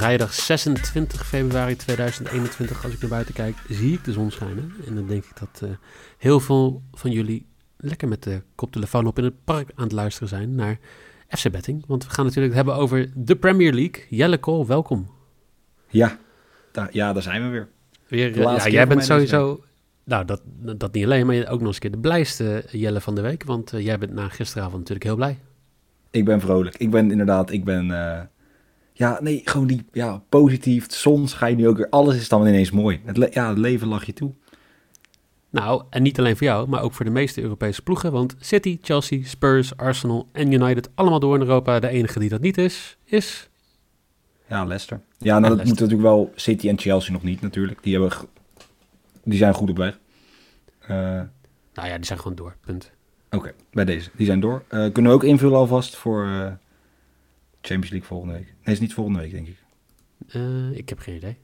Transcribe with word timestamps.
Vrijdag 0.00 0.34
26 0.34 1.26
februari 1.26 1.76
2021, 1.76 2.84
als 2.84 2.92
ik 2.92 3.00
naar 3.00 3.10
buiten 3.10 3.34
kijk, 3.34 3.56
zie 3.68 3.92
ik 3.92 4.04
de 4.04 4.12
zon 4.12 4.30
schijnen. 4.30 4.72
En 4.86 4.94
dan 4.94 5.06
denk 5.06 5.24
ik 5.24 5.38
dat 5.38 5.60
uh, 5.64 5.70
heel 6.18 6.40
veel 6.40 6.82
van 6.92 7.10
jullie 7.10 7.46
lekker 7.76 8.08
met 8.08 8.22
de 8.22 8.42
koptelefoon 8.54 9.06
op 9.06 9.18
in 9.18 9.24
het 9.24 9.44
park 9.44 9.70
aan 9.74 9.84
het 9.84 9.92
luisteren 9.92 10.28
zijn 10.28 10.54
naar 10.54 10.78
FC 11.28 11.50
Betting. 11.50 11.84
Want 11.86 12.04
we 12.04 12.10
gaan 12.10 12.24
natuurlijk 12.24 12.54
het 12.54 12.64
hebben 12.64 12.82
over 12.82 13.10
de 13.14 13.36
Premier 13.36 13.72
League. 13.72 14.04
Jelle 14.08 14.38
Kool, 14.38 14.66
welkom. 14.66 15.10
Ja, 15.88 16.18
daar, 16.72 16.88
ja, 16.92 17.12
daar 17.12 17.22
zijn 17.22 17.42
we 17.42 17.48
weer. 17.48 17.68
weer 18.08 18.38
ja, 18.38 18.68
jij 18.68 18.86
bent 18.86 19.04
sowieso... 19.04 19.64
Nou, 20.04 20.24
dat, 20.24 20.42
dat 20.76 20.92
niet 20.92 21.04
alleen, 21.04 21.26
maar 21.26 21.36
ook 21.36 21.58
nog 21.58 21.66
eens 21.66 21.74
een 21.74 21.80
keer 21.80 21.90
de 21.90 21.98
blijste 21.98 22.64
Jelle 22.70 23.00
van 23.00 23.14
de 23.14 23.20
week. 23.20 23.44
Want 23.44 23.72
uh, 23.72 23.84
jij 23.84 23.98
bent 23.98 24.12
na 24.12 24.28
gisteravond 24.28 24.78
natuurlijk 24.78 25.04
heel 25.04 25.16
blij. 25.16 25.38
Ik 26.10 26.24
ben 26.24 26.40
vrolijk. 26.40 26.76
Ik 26.76 26.90
ben 26.90 27.10
inderdaad, 27.10 27.50
ik 27.50 27.64
ben... 27.64 27.90
Ja, 29.00 29.18
nee, 29.20 29.40
gewoon 29.44 29.66
die, 29.66 29.84
ja, 29.92 30.22
positief. 30.28 30.86
De 30.86 30.94
zon 30.94 31.28
schijnt 31.28 31.58
nu 31.58 31.68
ook 31.68 31.76
weer. 31.76 31.88
Alles 31.88 32.16
is 32.16 32.28
dan 32.28 32.46
ineens 32.46 32.70
mooi. 32.70 33.00
Het, 33.04 33.34
ja, 33.34 33.48
het 33.48 33.58
leven 33.58 33.88
lag 33.88 34.04
je 34.04 34.12
toe. 34.12 34.32
Nou, 35.50 35.82
en 35.90 36.02
niet 36.02 36.18
alleen 36.18 36.36
voor 36.36 36.46
jou, 36.46 36.68
maar 36.68 36.82
ook 36.82 36.92
voor 36.92 37.04
de 37.04 37.10
meeste 37.10 37.42
Europese 37.42 37.82
ploegen. 37.82 38.12
Want 38.12 38.36
City, 38.38 38.78
Chelsea, 38.82 39.24
Spurs, 39.24 39.76
Arsenal 39.76 40.28
en 40.32 40.52
United, 40.52 40.90
allemaal 40.94 41.20
door 41.20 41.34
in 41.34 41.40
Europa. 41.40 41.80
De 41.80 41.88
enige 41.88 42.18
die 42.18 42.28
dat 42.28 42.40
niet 42.40 42.58
is, 42.58 42.96
is... 43.04 43.48
Ja, 44.46 44.64
Leicester. 44.64 45.00
Ja, 45.18 45.38
nou, 45.38 45.56
dat 45.56 45.64
moet 45.64 45.74
natuurlijk 45.74 46.02
wel 46.02 46.32
City 46.34 46.68
en 46.68 46.78
Chelsea 46.78 47.12
nog 47.12 47.22
niet 47.22 47.40
natuurlijk. 47.40 47.82
Die, 47.82 47.98
hebben, 47.98 48.18
die 49.24 49.38
zijn 49.38 49.54
goed 49.54 49.70
op 49.70 49.76
weg. 49.76 49.98
Uh, 50.82 50.88
nou 51.74 51.88
ja, 51.88 51.96
die 51.96 52.06
zijn 52.06 52.18
gewoon 52.18 52.36
door, 52.36 52.56
punt. 52.60 52.90
Oké, 53.30 53.52
bij 53.72 53.84
deze. 53.84 54.10
Die 54.16 54.26
zijn 54.26 54.40
door. 54.40 54.62
Uh, 54.70 54.92
kunnen 54.92 55.10
we 55.10 55.16
ook 55.16 55.24
invullen 55.24 55.58
alvast 55.58 55.96
voor 55.96 56.24
uh, 56.24 56.46
Champions 57.60 57.90
League 57.90 58.08
volgende 58.08 58.34
week? 58.34 58.54
Nee, 58.64 58.74
is 58.74 58.80
niet 58.80 58.94
volgende 58.94 59.18
week, 59.20 59.30
denk 59.30 59.48
ik. 59.48 59.58
ik 60.78 60.88
heb 60.88 60.98
geen 60.98 61.14
idee. 61.14 61.36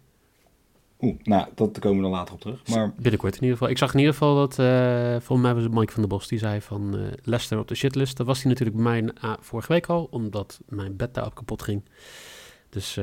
Oeh, 1.01 1.15
nou, 1.23 1.49
dat 1.55 1.79
komen 1.79 1.97
we 1.97 2.03
dan 2.03 2.11
later 2.11 2.35
op 2.35 2.41
terug. 2.41 2.67
Maar... 2.67 2.93
Binnenkort 2.95 3.35
in 3.35 3.41
ieder 3.41 3.57
geval. 3.57 3.73
Ik 3.73 3.79
zag 3.79 3.93
in 3.93 3.99
ieder 3.99 4.13
geval 4.13 4.35
dat, 4.35 4.59
uh, 4.59 5.11
volgens 5.11 5.41
mij 5.41 5.55
was 5.55 5.63
het 5.63 5.73
Mike 5.73 5.93
van 5.93 6.01
der 6.01 6.11
Bos, 6.11 6.29
die 6.29 6.39
zei 6.39 6.61
van 6.61 6.97
uh, 6.97 7.07
Leicester 7.23 7.59
op 7.59 7.69
de 7.69 7.75
shitlist. 7.75 8.17
Dat 8.17 8.27
was 8.27 8.43
hij 8.43 8.51
natuurlijk 8.51 8.83
bij 8.83 8.85
mij 8.85 9.13
uh, 9.25 9.33
vorige 9.41 9.73
week 9.73 9.87
al, 9.87 10.09
omdat 10.11 10.61
mijn 10.69 10.97
bed 10.97 11.15
daarop 11.15 11.35
kapot 11.35 11.63
ging. 11.63 11.85
Dus 12.71 12.99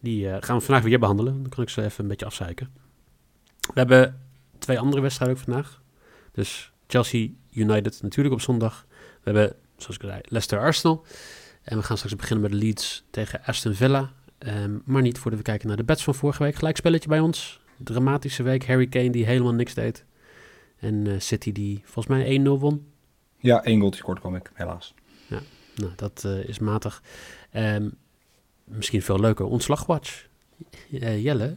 die 0.00 0.28
gaan 0.40 0.58
we 0.58 0.64
vandaag 0.64 0.84
weer 0.84 0.98
behandelen. 0.98 1.42
Dan 1.42 1.48
kan 1.48 1.62
ik 1.62 1.68
ze 1.68 1.82
even 1.82 2.02
een 2.02 2.10
beetje 2.10 2.26
afzuiken. 2.26 2.70
We 3.60 3.72
hebben 3.80 4.20
twee 4.58 4.78
andere 4.78 5.02
wedstrijden 5.02 5.36
ook 5.36 5.44
vandaag. 5.44 5.82
Dus 6.32 6.72
Chelsea 6.86 7.28
United 7.50 8.02
natuurlijk 8.02 8.34
op 8.34 8.40
zondag. 8.40 8.86
We 8.90 9.30
hebben, 9.30 9.56
zoals 9.76 9.96
ik 9.96 10.02
zei, 10.02 10.20
Leicester 10.22 10.58
Arsenal. 10.58 11.04
En 11.64 11.76
we 11.76 11.82
gaan 11.82 11.96
straks 11.96 12.16
beginnen 12.16 12.50
met 12.50 12.60
Leeds 12.62 13.04
tegen 13.10 13.44
Aston 13.44 13.74
Villa. 13.74 14.12
Um, 14.38 14.82
maar 14.84 15.02
niet 15.02 15.18
voordat 15.18 15.40
we 15.40 15.46
kijken 15.46 15.68
naar 15.68 15.76
de 15.76 15.84
bets 15.84 16.04
van 16.04 16.14
vorige 16.14 16.42
week. 16.42 16.54
Gelijkspelletje 16.54 17.08
bij 17.08 17.20
ons. 17.20 17.60
Dramatische 17.76 18.42
week. 18.42 18.66
Harry 18.66 18.86
Kane 18.86 19.10
die 19.10 19.26
helemaal 19.26 19.52
niks 19.52 19.74
deed. 19.74 20.04
En 20.76 21.06
uh, 21.06 21.20
City 21.20 21.52
die 21.52 21.82
volgens 21.84 22.06
mij 22.06 22.38
1-0 22.38 22.42
won. 22.42 22.86
Ja, 23.36 23.64
één 23.64 23.80
goal 23.80 23.92
kort 24.02 24.20
kwam 24.20 24.36
ik, 24.36 24.50
helaas. 24.54 24.94
Ja, 25.26 25.40
nou, 25.76 25.92
dat 25.96 26.22
uh, 26.26 26.48
is 26.48 26.58
matig. 26.58 27.02
Um, 27.54 27.94
misschien 28.64 29.02
veel 29.02 29.20
leuker. 29.20 29.46
Ontslagwatch. 29.46 30.26
Uh, 30.90 31.22
Jelle. 31.22 31.56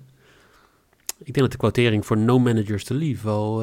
Ik 1.17 1.33
denk 1.33 1.37
dat 1.37 1.51
de 1.51 1.57
quotering 1.57 2.05
voor 2.05 2.17
no 2.17 2.39
managers 2.39 2.83
to 2.83 2.95
leave 2.95 3.23
wel, 3.23 3.59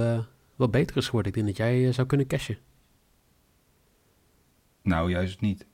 wel 0.57 0.69
beter 0.69 0.97
is 0.97 1.07
geworden. 1.07 1.33
Ik 1.33 1.39
denk 1.39 1.57
dat 1.57 1.67
jij 1.67 1.93
zou 1.93 2.07
kunnen 2.07 2.27
cashen. 2.27 2.59
Nou, 4.83 5.11
juist 5.11 5.41
niet. 5.41 5.67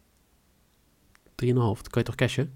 3,5. 1.44 1.52
Kan 1.54 1.74
je 1.90 2.02
toch 2.02 2.14
cashen? 2.14 2.52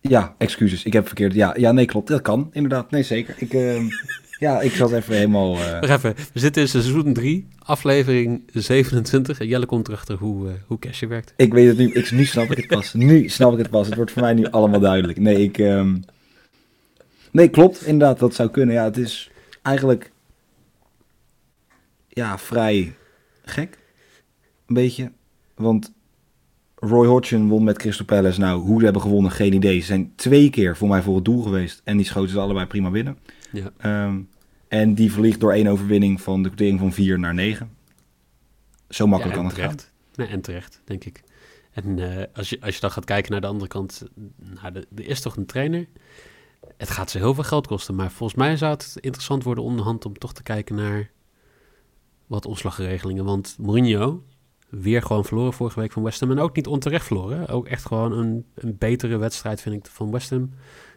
Ja, 0.00 0.34
excuses. 0.38 0.82
Ik 0.82 0.92
heb 0.92 1.06
verkeerd. 1.06 1.34
Ja, 1.34 1.54
ja, 1.58 1.72
nee, 1.72 1.84
klopt. 1.84 2.08
Dat 2.08 2.22
kan 2.22 2.48
inderdaad. 2.52 2.90
Nee, 2.90 3.02
zeker. 3.02 3.34
Ik, 3.38 3.52
uh, 3.52 3.80
ja, 4.38 4.60
ik 4.60 4.72
zat 4.72 4.92
even 4.92 5.14
helemaal. 5.14 5.56
Uh... 5.56 5.80
Wacht 5.80 5.88
even. 5.88 6.14
We 6.32 6.40
zitten 6.40 6.62
in 6.62 6.68
seizoen 6.68 7.12
3, 7.12 7.48
aflevering 7.58 8.42
27. 8.52 9.40
En 9.40 9.46
Jelle 9.46 9.66
komt 9.66 9.88
erachter 9.88 10.16
hoe, 10.16 10.46
uh, 10.46 10.52
hoe 10.66 10.78
Casje 10.78 11.06
werkt. 11.06 11.32
Ik 11.36 11.52
weet 11.52 11.66
het 11.66 11.76
nu. 11.76 11.92
Ik, 11.92 12.10
nu 12.10 12.24
snap 12.24 12.50
ik 12.50 12.56
het 12.56 12.66
pas. 12.66 12.94
Nu 12.94 13.28
snap 13.28 13.52
ik 13.52 13.58
het 13.58 13.70
pas. 13.70 13.86
Het 13.86 13.96
wordt 13.96 14.10
voor 14.10 14.22
mij 14.22 14.34
nu 14.34 14.46
allemaal 14.46 14.80
duidelijk. 14.80 15.18
Nee, 15.18 15.42
ik. 15.42 15.58
Um... 15.58 16.04
Nee, 17.30 17.48
klopt. 17.48 17.86
Inderdaad, 17.86 18.18
dat 18.18 18.34
zou 18.34 18.50
kunnen. 18.50 18.74
Ja, 18.74 18.84
het 18.84 18.96
is 18.96 19.30
eigenlijk. 19.62 20.10
Ja, 22.08 22.38
vrij 22.38 22.94
gek. 23.48 23.78
Een 24.66 24.74
beetje. 24.74 25.12
Want 25.54 25.92
Roy 26.74 27.06
Hodgson 27.06 27.48
won 27.48 27.64
met 27.64 27.78
Crystal 27.78 28.06
Palace. 28.06 28.40
Nou, 28.40 28.60
hoe 28.60 28.78
ze 28.78 28.84
hebben 28.84 29.02
gewonnen, 29.02 29.30
geen 29.30 29.52
idee. 29.52 29.80
Ze 29.80 29.86
zijn 29.86 30.12
twee 30.16 30.50
keer 30.50 30.76
voor 30.76 30.88
mij 30.88 31.02
voor 31.02 31.14
het 31.14 31.24
doel 31.24 31.42
geweest. 31.42 31.80
En 31.84 31.96
die 31.96 32.06
schoten 32.06 32.30
ze 32.30 32.38
allebei 32.38 32.66
prima 32.66 32.90
binnen. 32.90 33.18
Ja. 33.52 34.04
Um, 34.06 34.28
en 34.68 34.94
die 34.94 35.12
verliegt 35.12 35.40
door 35.40 35.52
één 35.52 35.66
overwinning 35.66 36.20
van 36.20 36.42
de 36.42 36.48
quotering 36.48 36.78
van 36.78 36.92
4 36.92 37.18
naar 37.18 37.34
9. 37.34 37.76
Zo 38.88 39.06
makkelijk 39.06 39.36
ja, 39.36 39.42
kan 39.42 39.50
het 39.50 39.60
terecht. 39.60 39.82
gaan. 39.82 39.92
Nee, 40.14 40.28
en 40.28 40.40
terecht, 40.40 40.80
denk 40.84 41.04
ik. 41.04 41.22
En 41.72 41.98
uh, 41.98 42.22
als, 42.32 42.50
je, 42.50 42.60
als 42.60 42.74
je 42.74 42.80
dan 42.80 42.90
gaat 42.90 43.04
kijken 43.04 43.32
naar 43.32 43.40
de 43.40 43.46
andere 43.46 43.68
kant. 43.68 44.02
Nou, 44.36 44.74
er 44.74 45.06
is 45.06 45.20
toch 45.20 45.36
een 45.36 45.46
trainer. 45.46 45.86
Het 46.76 46.90
gaat 46.90 47.10
ze 47.10 47.18
heel 47.18 47.34
veel 47.34 47.44
geld 47.44 47.66
kosten. 47.66 47.94
Maar 47.94 48.10
volgens 48.10 48.38
mij 48.38 48.56
zou 48.56 48.72
het 48.72 48.96
interessant 49.00 49.42
worden 49.42 49.64
onderhand 49.64 50.04
om 50.04 50.18
toch 50.18 50.32
te 50.34 50.42
kijken 50.42 50.74
naar 50.74 51.10
wat 52.28 52.46
omslagregelingen. 52.46 53.24
Want 53.24 53.56
Mourinho, 53.58 54.24
weer 54.68 55.02
gewoon 55.02 55.24
verloren 55.24 55.52
vorige 55.52 55.80
week 55.80 55.92
van 55.92 56.02
West 56.02 56.20
Ham. 56.20 56.30
En 56.30 56.38
ook 56.38 56.56
niet 56.56 56.66
onterecht 56.66 57.06
verloren. 57.06 57.48
Ook 57.48 57.66
echt 57.66 57.86
gewoon 57.86 58.12
een, 58.12 58.46
een 58.54 58.76
betere 58.78 59.16
wedstrijd 59.16 59.60
vind 59.60 59.74
ik 59.74 59.90
van 59.92 60.10
West 60.10 60.30
Ham. 60.30 60.50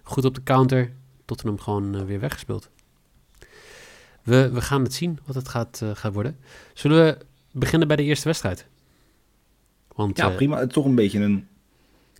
Goed 0.04 0.26
op 0.26 0.36
de 0.36 0.44
counter. 0.44 0.94
Tottenham 1.26 1.60
gewoon 1.60 1.96
uh, 1.96 2.02
weer 2.02 2.20
weggespeeld. 2.20 2.70
We, 4.24 4.50
we 4.54 4.62
gaan 4.62 4.84
het 4.84 4.94
zien 4.94 5.20
wat 5.26 5.36
het 5.36 5.48
gaat, 5.48 5.80
uh, 5.84 5.90
gaat 5.94 6.14
worden. 6.14 6.40
Zullen 6.74 7.06
we 7.06 7.18
beginnen 7.52 7.88
bij 7.88 7.98
de 7.98 8.04
eerste 8.04 8.28
wedstrijd? 8.28 8.68
Want, 9.96 10.18
ja, 10.18 10.30
uh, 10.30 10.36
prima. 10.36 10.68
Toch 10.68 10.86
een 10.86 10.96
beetje 10.96 11.20
een... 11.20 11.48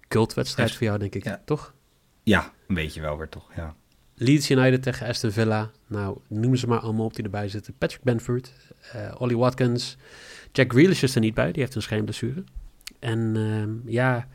Cultwedstrijd 0.08 0.72
voor 0.72 0.84
jou, 0.84 1.00
denk 1.00 1.16
ik. 1.16 1.24
Ja. 1.24 1.42
Toch? 1.46 1.74
Ja, 2.24 2.54
een 2.68 2.76
beetje 2.76 3.02
wel 3.02 3.18
weer 3.18 3.30
toch, 3.30 3.56
ja. 3.56 3.76
Leeds 4.16 4.50
United 4.50 4.84
tegen 4.84 5.08
Aston 5.08 5.32
Villa. 5.32 5.72
Nou, 5.92 6.18
noemen 6.28 6.58
ze 6.58 6.68
maar 6.68 6.80
allemaal 6.80 7.06
op 7.06 7.16
die 7.16 7.24
erbij 7.24 7.50
zitten. 7.50 7.74
Patrick 7.78 8.04
Benford, 8.04 8.52
Ollie 9.18 9.38
Watkins... 9.38 9.98
Jack 10.52 10.72
Grealish 10.72 11.04
is 11.04 11.16
er 11.16 11.22
niet 11.22 11.34
bij, 11.34 11.52
die 11.52 11.62
heeft 11.62 11.76
een 11.76 11.82
scheenblessure. 11.82 12.44
En 13.00 13.36
uh, 13.36 13.94
ja, 13.94 14.28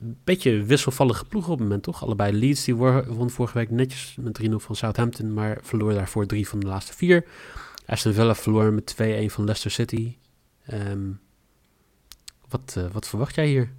een 0.00 0.16
beetje 0.24 0.62
wisselvallige 0.62 1.24
ploegen 1.24 1.52
op 1.52 1.58
het 1.58 1.66
moment, 1.66 1.84
toch? 1.84 2.02
Allebei 2.02 2.32
Leeds, 2.32 2.64
die 2.64 2.74
won 2.74 3.30
vorige 3.30 3.58
week 3.58 3.70
netjes 3.70 4.16
met 4.20 4.40
3-0 4.42 4.50
van 4.54 4.76
Southampton, 4.76 5.34
maar 5.34 5.58
verloor 5.62 5.92
daarvoor 5.92 6.26
drie 6.26 6.48
van 6.48 6.60
de 6.60 6.66
laatste 6.66 6.94
vier. 6.94 7.24
Aston 7.86 8.12
Villa 8.12 8.34
verloor 8.34 8.72
met 8.72 8.94
2-1 8.94 8.96
van 9.26 9.44
Leicester 9.44 9.70
City. 9.70 10.16
Um, 10.72 11.20
wat, 12.48 12.74
uh, 12.78 12.84
wat 12.92 13.08
verwacht 13.08 13.34
jij 13.34 13.46
hier? 13.46 13.72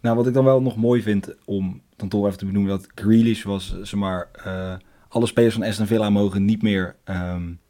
Nou, 0.00 0.16
wat 0.16 0.26
ik 0.26 0.34
dan 0.34 0.44
wel 0.44 0.62
nog 0.62 0.76
mooi 0.76 1.02
vind 1.02 1.34
om 1.44 1.82
dan 1.96 2.08
toch 2.08 2.26
even 2.26 2.38
te 2.38 2.46
benoemen, 2.46 2.70
dat 2.70 2.86
Grealish 2.94 3.42
was, 3.42 3.76
zeg 3.82 4.00
maar, 4.00 4.28
uh, 4.46 4.74
alle 5.12 5.26
spelers 5.26 5.54
van 5.54 5.62
Aston 5.62 5.86
Villa 5.86 6.10
mogen 6.10 6.44
niet 6.44 6.62
meer 6.62 6.96
um, 7.04 7.60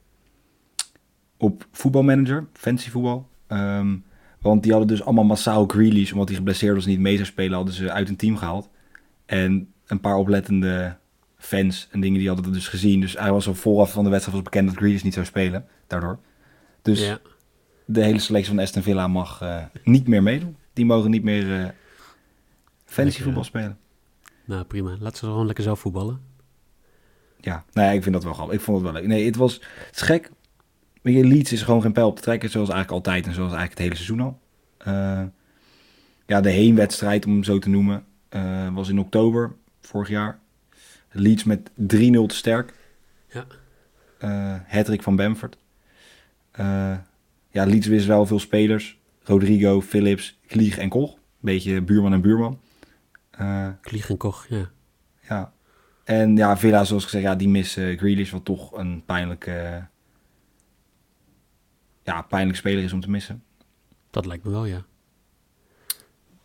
op 1.37 1.67
voetbalmanager, 1.73 2.47
fancy 2.53 2.91
voetbal. 2.91 3.29
Um, 3.49 4.05
want 4.41 4.63
die 4.63 4.73
hadden 4.73 4.89
dus 4.91 5.05
allemaal 5.05 5.25
massaal 5.25 5.67
Grealish, 5.67 6.13
omdat 6.13 6.29
hij 6.29 6.37
geblesseerd 6.37 6.75
was 6.75 6.85
en 6.85 6.91
niet 6.91 7.01
mee 7.01 7.15
zou 7.15 7.27
spelen, 7.27 7.53
hadden 7.53 7.75
ze 7.75 7.93
uit 7.93 8.09
een 8.09 8.17
team 8.17 8.37
gehaald. 8.37 8.69
En 9.27 9.73
een 9.87 10.01
paar 10.01 10.17
oplettende 10.17 10.97
fans 11.37 11.89
en 11.91 12.01
dingen 12.01 12.19
die 12.19 12.27
hadden 12.27 12.45
het 12.45 12.55
dus 12.55 12.69
gezien. 12.69 13.01
Dus 13.01 13.19
hij 13.19 13.33
was 13.33 13.47
al 13.47 13.55
vooraf 13.55 13.93
van 13.93 14.05
de 14.05 14.11
wedstrijd 14.11 14.37
was 14.37 14.51
bekend 14.51 14.69
dat 14.69 14.77
Grealish 14.77 15.03
niet 15.03 15.15
zou 15.15 15.27
spelen, 15.27 15.67
daardoor. 15.87 16.19
Dus 16.83 17.07
ja. 17.07 17.21
de 17.85 18.05
hele 18.05 18.19
selectie 18.19 18.55
van 18.55 18.63
Aston 18.63 18.83
Villa 18.83 19.09
mag 19.09 19.43
uh, 19.43 19.65
niet 19.85 20.09
meer 20.09 20.23
meedoen. 20.23 20.57
Die 20.73 20.87
mogen 20.87 21.11
niet 21.11 21.23
meer 21.23 21.61
uh, 21.61 21.69
fancy 22.85 23.09
lekker, 23.09 23.23
voetbal 23.23 23.45
spelen. 23.45 23.79
Nou, 24.45 24.65
prima. 24.65 24.97
Laten 25.01 25.19
ze 25.19 25.25
gewoon 25.25 25.47
lekker 25.47 25.65
zelf 25.65 25.81
voetballen. 25.81 26.21
Ja, 27.45 27.65
nou 27.73 27.87
ja, 27.87 27.93
ik 27.93 28.03
vind 28.03 28.15
dat 28.15 28.25
wel 28.25 28.33
grappig. 28.33 28.55
Ik 28.55 28.61
vond 28.61 28.83
het 28.83 28.93
wel 28.93 29.01
leuk. 29.01 29.11
Nee, 29.11 29.27
het 29.27 29.37
was 29.37 29.55
het 29.55 29.95
is 29.95 30.01
gek. 30.01 30.31
Weet 31.03 31.15
je, 31.15 31.25
Leeds 31.25 31.53
is 31.53 31.63
gewoon 31.63 31.83
geen 31.83 31.93
pijl 31.93 32.07
op 32.07 32.17
te 32.17 32.23
trekken, 32.23 32.51
zoals 32.51 32.69
eigenlijk 32.69 33.07
altijd 33.07 33.27
en 33.27 33.35
zoals 33.35 33.53
eigenlijk 33.53 33.79
het 33.79 33.89
hele 33.89 34.05
seizoen 34.05 34.21
al. 34.21 34.41
Eh, 34.77 35.23
ja, 36.27 36.41
de 36.41 36.51
heenwedstrijd, 36.51 37.27
om 37.27 37.33
hem 37.33 37.45
zo 37.45 37.59
te 37.59 37.69
noemen, 37.69 38.05
eh, 38.29 38.75
was 38.75 38.89
in 38.89 38.99
oktober 38.99 39.53
vorig 39.81 40.09
jaar. 40.09 40.39
Leeds 41.11 41.45
met 41.45 41.71
3-0 41.75 42.27
te 42.27 42.35
sterk. 42.35 42.75
Ja. 43.29 43.47
Uh, 44.25 44.61
Hattrick 44.67 45.03
van 45.03 45.17
Bamford. 45.17 45.57
Ja, 47.51 47.65
Leeds 47.65 47.87
wist 47.87 48.07
wel 48.07 48.27
veel 48.27 48.39
spelers. 48.39 48.99
Rodrigo, 49.23 49.81
Phillips, 49.81 50.39
Klieg 50.47 50.79
en 50.79 50.89
Koch. 50.89 51.17
Beetje 51.41 51.83
buurman 51.83 52.13
en 52.13 52.21
buurman. 52.21 52.61
Klieg 53.81 54.11
en 54.11 54.17
Koch, 54.17 54.47
ja. 54.49 54.71
Ja. 55.29 55.53
En 56.05 56.37
ja, 56.37 56.57
Villa, 56.57 56.85
zoals 56.85 57.05
gezegd, 57.05 57.25
ja, 57.25 57.35
die 57.35 57.49
missen 57.49 57.99
Grealish, 57.99 58.31
wat 58.31 58.45
toch 58.45 58.73
een 58.73 59.03
pijnlijke, 59.05 59.87
ja, 62.03 62.23
pijnlijk 62.23 62.59
speler 62.59 62.85
is 62.85 62.93
om 62.93 63.01
te 63.01 63.11
missen. 63.11 63.43
Dat 64.11 64.27
lijkt 64.27 64.45
me 64.45 64.51
wel, 64.51 64.65
ja. 64.65 64.85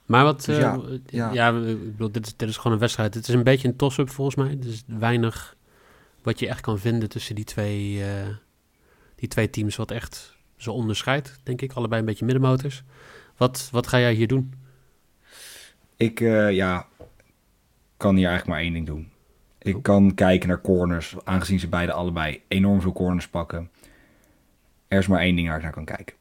Maar 0.06 0.24
wat, 0.24 0.45
Dus 0.45 0.57
uh, 0.57 0.75
ja, 1.06 1.31
ja, 1.31 1.50
ik 1.50 1.92
bedoel, 1.92 2.12
dit 2.12 2.25
is, 2.25 2.36
dit 2.36 2.50
is 2.50 2.57
gewoon 2.57 2.74
een 2.74 2.80
wedstrijd. 2.80 3.13
Het 3.13 3.27
is 3.27 3.33
een 3.33 3.44
beetje 3.44 3.68
een 3.68 3.75
toss-up 3.75 4.09
volgens 4.09 4.36
mij. 4.36 4.57
Er 4.62 4.68
is 4.68 4.83
weinig 4.88 5.56
wat 6.21 6.39
je 6.39 6.48
echt 6.48 6.62
kan 6.62 6.80
vinden 6.80 7.10
tussen 7.10 7.36
die 7.36 7.44
twee, 7.44 7.94
uh, 7.94 8.27
die 9.15 9.27
twee 9.27 9.50
teams, 9.50 9.75
wat 9.75 9.92
echt 9.92 10.38
zo 10.57 10.71
onderscheidt, 10.71 11.39
denk 11.44 11.62
ik. 11.62 11.74
Allebei 11.74 12.00
een 12.00 12.06
beetje 12.06 12.25
middenmotors. 12.25 12.83
Wat, 13.38 13.69
wat 13.71 13.88
ga 13.88 14.00
jij 14.00 14.13
hier 14.13 14.27
doen? 14.27 14.53
Ik, 15.95 16.19
uh, 16.19 16.51
ja, 16.51 16.88
kan 17.98 18.15
hier 18.15 18.27
eigenlijk 18.27 18.57
maar 18.57 18.65
één 18.65 18.74
ding 18.74 18.86
doen. 18.86 19.12
Ik 19.67 19.83
kan 19.83 20.13
kijken 20.13 20.47
naar 20.47 20.61
corners, 20.61 21.15
aangezien 21.23 21.59
ze 21.59 21.67
beide 21.67 21.91
allebei 21.91 22.41
enorm 22.47 22.81
veel 22.81 22.93
corners 22.93 23.27
pakken. 23.27 23.69
Er 24.87 24.99
is 24.99 25.07
maar 25.07 25.19
één 25.19 25.35
ding 25.35 25.47
waar 25.47 25.57
ik 25.57 25.63
naar 25.63 25.71
kan 25.71 25.85
kijken. 25.85 26.15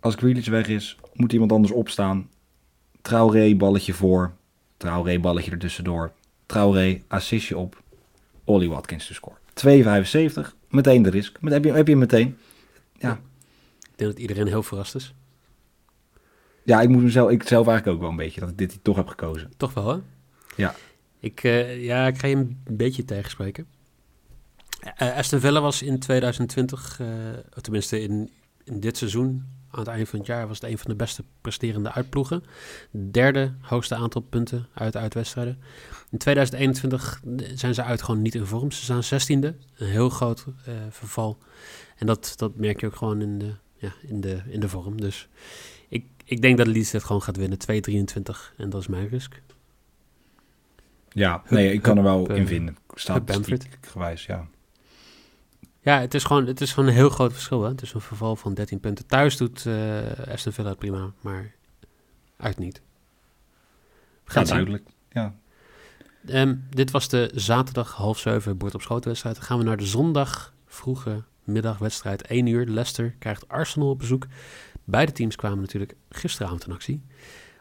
Als 0.00 0.14
Grealish 0.14 0.48
weg 0.48 0.68
is, 0.68 0.98
moet 1.12 1.32
iemand 1.32 1.52
anders 1.52 1.72
opstaan. 1.72 2.28
Traoré, 3.02 3.54
balletje 3.54 3.92
voor. 3.92 4.32
Traoré, 4.76 5.18
balletje 5.18 5.50
ertussendoor. 5.50 6.12
Traoré, 6.46 7.02
assistje 7.08 7.56
op. 7.56 7.82
Ollie 8.44 8.70
Watkins 8.70 9.06
te 9.06 9.14
scoren. 9.14 9.38
2,75. 10.46 10.54
Meteen 10.68 11.02
de 11.02 11.10
risk. 11.10 11.40
Met, 11.40 11.52
heb, 11.52 11.64
je, 11.64 11.72
heb 11.72 11.86
je 11.86 11.92
hem 11.92 12.00
meteen. 12.00 12.36
Ja. 12.98 13.12
Ik 13.80 13.96
denk 13.96 14.10
dat 14.10 14.20
iedereen 14.20 14.46
heel 14.46 14.62
verrast 14.62 14.94
is. 14.94 15.14
Ja, 16.62 16.80
ik 16.80 16.88
moet 16.88 17.02
mezelf, 17.02 17.30
ik 17.30 17.42
zelf 17.42 17.66
eigenlijk 17.66 17.96
ook 17.96 18.02
wel 18.02 18.10
een 18.10 18.24
beetje, 18.24 18.40
dat 18.40 18.48
ik 18.48 18.58
dit 18.58 18.78
toch 18.82 18.96
heb 18.96 19.08
gekozen. 19.08 19.52
Toch 19.56 19.74
wel, 19.74 19.88
hè? 19.88 19.98
Ja. 20.56 20.74
Ik, 21.20 21.42
uh, 21.42 21.84
ja, 21.84 22.06
ik 22.06 22.18
ga 22.18 22.26
je 22.26 22.36
een 22.36 22.58
beetje 22.70 23.04
tegenspreken. 23.04 23.66
Uh, 25.02 25.16
Aston 25.16 25.40
Villa 25.40 25.60
was 25.60 25.82
in 25.82 25.98
2020, 25.98 26.98
uh, 27.00 27.08
tenminste 27.60 28.00
in, 28.00 28.30
in 28.64 28.80
dit 28.80 28.96
seizoen, 28.96 29.46
aan 29.70 29.78
het 29.78 29.88
eind 29.88 30.08
van 30.08 30.18
het 30.18 30.28
jaar, 30.28 30.48
was 30.48 30.60
het 30.60 30.70
een 30.70 30.78
van 30.78 30.90
de 30.90 30.96
beste 30.96 31.24
presterende 31.40 31.92
uitploegen. 31.92 32.44
Derde 33.10 33.54
hoogste 33.60 33.94
aantal 33.94 34.20
punten 34.20 34.66
uit 34.74 34.96
uitwedstrijden. 34.96 35.58
In 36.10 36.18
2021 36.18 37.22
zijn 37.54 37.74
ze 37.74 37.82
uit 37.82 38.02
gewoon 38.02 38.22
niet 38.22 38.34
in 38.34 38.46
vorm. 38.46 38.70
Ze 38.70 38.82
staan 38.82 39.02
zestiende, 39.02 39.56
een 39.76 39.88
heel 39.88 40.08
groot 40.08 40.44
verval. 40.90 41.38
En 41.96 42.06
dat, 42.06 42.32
dat 42.36 42.56
merk 42.56 42.80
je 42.80 42.86
ook 42.86 42.96
gewoon 42.96 43.20
in 43.20 43.38
de, 43.38 43.54
ja, 43.76 43.92
in 44.02 44.20
de, 44.20 44.42
in 44.48 44.60
de 44.60 44.68
vorm. 44.68 45.00
Dus 45.00 45.28
ik, 45.88 46.04
ik 46.24 46.42
denk 46.42 46.58
dat 46.58 46.66
Leeds 46.66 46.90
dit 46.90 47.04
gewoon 47.04 47.22
gaat 47.22 47.36
winnen, 47.36 47.58
2-23. 47.58 48.54
En 48.56 48.70
dat 48.70 48.80
is 48.80 48.86
mijn 48.86 49.08
risk. 49.08 49.40
Ja, 51.12 51.42
nee, 51.48 51.72
ik 51.72 51.82
kan 51.82 51.96
er 51.96 52.02
wel 52.02 52.32
in 52.32 52.46
vinden. 52.46 52.76
Bamford. 52.86 53.00
Statistiek 53.00 53.78
gewijs, 53.80 54.26
ja. 54.26 54.48
Ja, 55.82 56.00
het 56.00 56.14
is, 56.14 56.24
gewoon, 56.24 56.46
het 56.46 56.60
is 56.60 56.72
gewoon 56.72 56.88
een 56.88 56.94
heel 56.94 57.08
groot 57.08 57.32
verschil. 57.32 57.62
Hè? 57.62 57.68
Het 57.68 57.82
is 57.82 57.92
een 57.92 58.00
verval 58.00 58.36
van 58.36 58.54
13 58.54 58.80
punten. 58.80 59.06
Thuis 59.06 59.36
doet 59.36 59.64
uh, 59.64 59.98
Aston 60.28 60.52
Villa 60.52 60.68
het 60.68 60.78
prima, 60.78 61.12
maar 61.20 61.54
uit 62.36 62.58
niet. 62.58 62.82
Gaat 64.24 64.48
duidelijk, 64.48 64.88
ja. 65.10 65.34
Um, 66.28 66.66
dit 66.70 66.90
was 66.90 67.08
de 67.08 67.30
zaterdag 67.34 67.92
half 67.92 68.18
zeven 68.18 68.56
bord 68.56 68.74
op 68.74 68.82
schotenwedstrijd. 68.82 69.36
Dan 69.36 69.44
gaan 69.44 69.58
we 69.58 69.64
naar 69.64 69.76
de 69.76 69.86
zondag 69.86 70.54
vroege 70.66 71.22
middagwedstrijd. 71.44 72.22
1 72.22 72.46
uur, 72.46 72.66
Leicester 72.66 73.14
krijgt 73.18 73.48
Arsenal 73.48 73.90
op 73.90 73.98
bezoek. 73.98 74.26
Beide 74.84 75.12
teams 75.12 75.36
kwamen 75.36 75.60
natuurlijk 75.60 75.94
gisteravond 76.10 76.66
in 76.66 76.72
actie. 76.72 77.02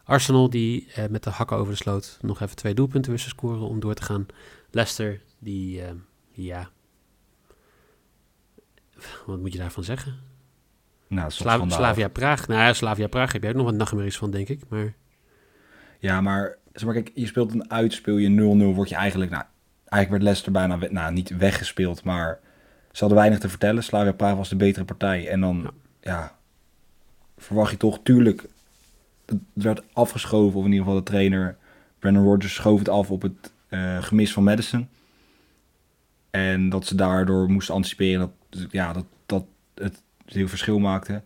Arsenal 0.10 0.50
die 0.50 0.88
eh, 0.96 1.08
met 1.08 1.24
de 1.24 1.30
hakken 1.30 1.58
over 1.58 1.72
de 1.72 1.78
sloot 1.78 2.18
nog 2.22 2.42
even 2.42 2.56
twee 2.56 2.74
doelpunten 2.74 3.12
wisten 3.12 3.30
scoren 3.30 3.68
om 3.68 3.80
door 3.80 3.94
te 3.94 4.04
gaan. 4.04 4.26
Leicester 4.72 5.22
die, 5.40 5.82
uh, 5.82 5.90
ja... 6.32 6.70
Wat 9.26 9.40
moet 9.40 9.54
je 9.54 9.60
daarvan 9.60 9.84
zeggen? 9.84 10.20
Nou, 11.08 11.32
Sla 11.32 11.70
Slavia 11.70 12.08
Praag. 12.08 12.48
Nou 12.48 12.62
ja, 12.62 12.74
Slavia 12.74 13.08
Praag 13.08 13.32
heb 13.32 13.42
jij 13.42 13.52
ook 13.52 13.58
nog 13.58 13.66
wat 13.66 13.76
nachtmerries 13.76 14.18
van, 14.18 14.32
denk 14.32 14.48
ik. 14.48 14.62
Maar... 14.68 14.94
Ja, 16.00 16.22
maar, 16.22 16.58
zeg 16.74 16.84
maar 16.84 16.94
kijk, 16.94 17.12
je 17.14 17.26
speelt 17.26 17.54
een 17.54 17.72
uit, 17.72 17.94
speel 17.94 18.18
je 18.18 18.30
0-0, 18.72 18.76
word 18.76 18.90
je 18.90 18.96
eigenlijk... 18.96 19.32
Nou, 19.32 19.44
eigenlijk 19.90 20.10
werd 20.10 20.24
Leicester 20.24 20.52
bijna 20.52 20.88
nou, 20.92 21.14
niet 21.14 21.38
weggespeeld, 21.38 22.04
maar 22.04 22.40
ze 22.92 23.00
hadden 23.00 23.18
weinig 23.18 23.40
te 23.40 23.50
vertellen. 23.50 23.84
Slavia 23.84 24.12
Praag 24.12 24.36
was 24.36 24.50
de 24.50 24.56
betere 24.56 24.86
partij. 24.86 25.28
En 25.28 25.40
dan, 25.42 25.72
ja, 26.02 26.12
ja 26.12 26.38
verwacht 27.38 27.72
je 27.72 27.78
toch, 27.78 28.00
tuurlijk... 28.04 28.48
Het 29.30 29.40
werd 29.54 29.84
afgeschoven, 29.94 30.60
of 30.60 30.66
in 30.66 30.72
ieder 30.72 30.86
geval 30.86 31.00
de 31.04 31.12
trainer... 31.12 31.58
Brandon 32.00 32.24
Rodgers 32.24 32.54
schoof 32.54 32.80
het 32.80 32.90
af 32.90 33.12
op 33.12 33.22
het 33.22 33.54
uh, 33.70 34.04
gemis 34.04 34.34
van 34.34 34.44
Madison. 34.44 34.90
En 36.30 36.70
dat 36.70 36.86
ze 36.86 36.96
daardoor 36.96 37.50
moesten 37.50 37.74
anticiperen 37.74 38.34
dat, 38.50 38.72
ja, 38.72 38.94
dat, 38.94 39.06
dat 39.26 39.46
het 39.76 40.02
heel 40.26 40.48
verschil 40.48 40.80
maakte. 40.80 41.22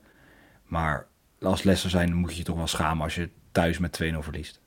Maar 0.65 1.07
als 1.41 1.63
Leicester 1.63 1.89
zijn, 1.89 2.15
moet 2.15 2.31
je 2.31 2.38
je 2.38 2.44
toch 2.44 2.55
wel 2.55 2.67
schamen 2.67 3.03
als 3.03 3.15
je 3.15 3.29
thuis 3.51 3.77
met 3.77 4.00
2-0 4.03 4.17
verliest. 4.19 4.61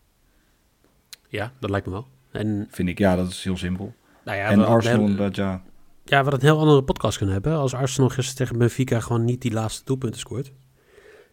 Ja, 1.29 1.53
dat 1.61 1.71
lijkt 1.71 1.87
me 1.87 1.93
wel. 1.93 2.07
En, 2.31 2.67
Vind 2.71 2.89
ik, 2.89 2.99
ja, 2.99 3.17
dat 3.17 3.29
is 3.29 3.45
heel 3.45 3.57
simpel. 3.57 3.95
Nou 4.25 4.39
ja, 4.39 4.49
en 4.49 4.67
Arsenal, 4.67 5.07
heel, 5.07 5.17
dat 5.17 5.37
ja... 5.37 5.63
Ja, 6.05 6.25
we 6.25 6.31
hadden 6.31 6.35
een 6.35 6.55
heel 6.55 6.59
andere 6.59 6.83
podcast 6.83 7.17
kunnen 7.17 7.35
hebben. 7.35 7.57
Als 7.57 7.75
Arsenal 7.75 8.09
gisteren 8.09 8.37
tegen 8.37 8.59
Benfica 8.59 9.01
gewoon 9.01 9.25
niet 9.25 9.43
die 9.43 9.53
laatste 9.53 9.85
doelpunten 9.85 10.21
scoort. 10.21 10.53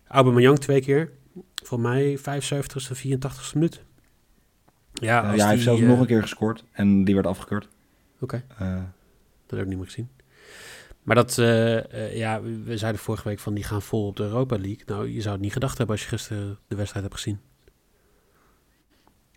Aubameyang 0.08 0.60
twee 0.60 0.82
keer. 0.82 1.12
Voor 1.56 1.80
mij 1.80 2.18
75ste, 2.18 2.98
84ste 2.98 3.54
minuut. 3.54 3.84
Ja, 4.94 5.34
ja, 5.34 5.44
hij 5.44 5.50
heeft 5.50 5.64
zelfs 5.64 5.82
nog 5.82 6.00
een 6.00 6.06
keer 6.06 6.22
gescoord 6.22 6.64
en 6.72 7.04
die 7.04 7.16
werd 7.16 7.28
afgekeurd. 7.28 7.70
Oké. 8.20 8.44
Okay. 8.58 8.68
Uh, 8.76 8.84
dat 9.46 9.58
heb 9.58 9.60
ik 9.60 9.68
niet 9.68 9.78
meer 9.78 9.86
gezien. 9.86 10.10
Maar 11.04 11.16
dat, 11.16 11.38
uh, 11.38 11.76
uh, 11.76 12.16
ja, 12.18 12.42
we 12.42 12.78
zeiden 12.78 13.02
vorige 13.02 13.28
week 13.28 13.40
van 13.40 13.54
die 13.54 13.64
gaan 13.64 13.82
vol 13.82 14.08
op 14.08 14.16
de 14.16 14.24
Europa 14.24 14.58
League. 14.58 14.82
Nou, 14.86 15.10
je 15.10 15.22
zou 15.22 15.34
het 15.34 15.44
niet 15.44 15.54
gedacht 15.54 15.78
hebben 15.78 15.96
als 15.96 16.04
je 16.04 16.12
gisteren 16.12 16.60
de 16.68 16.76
wedstrijd 16.76 17.06
hebt 17.06 17.18
gezien. 17.18 17.40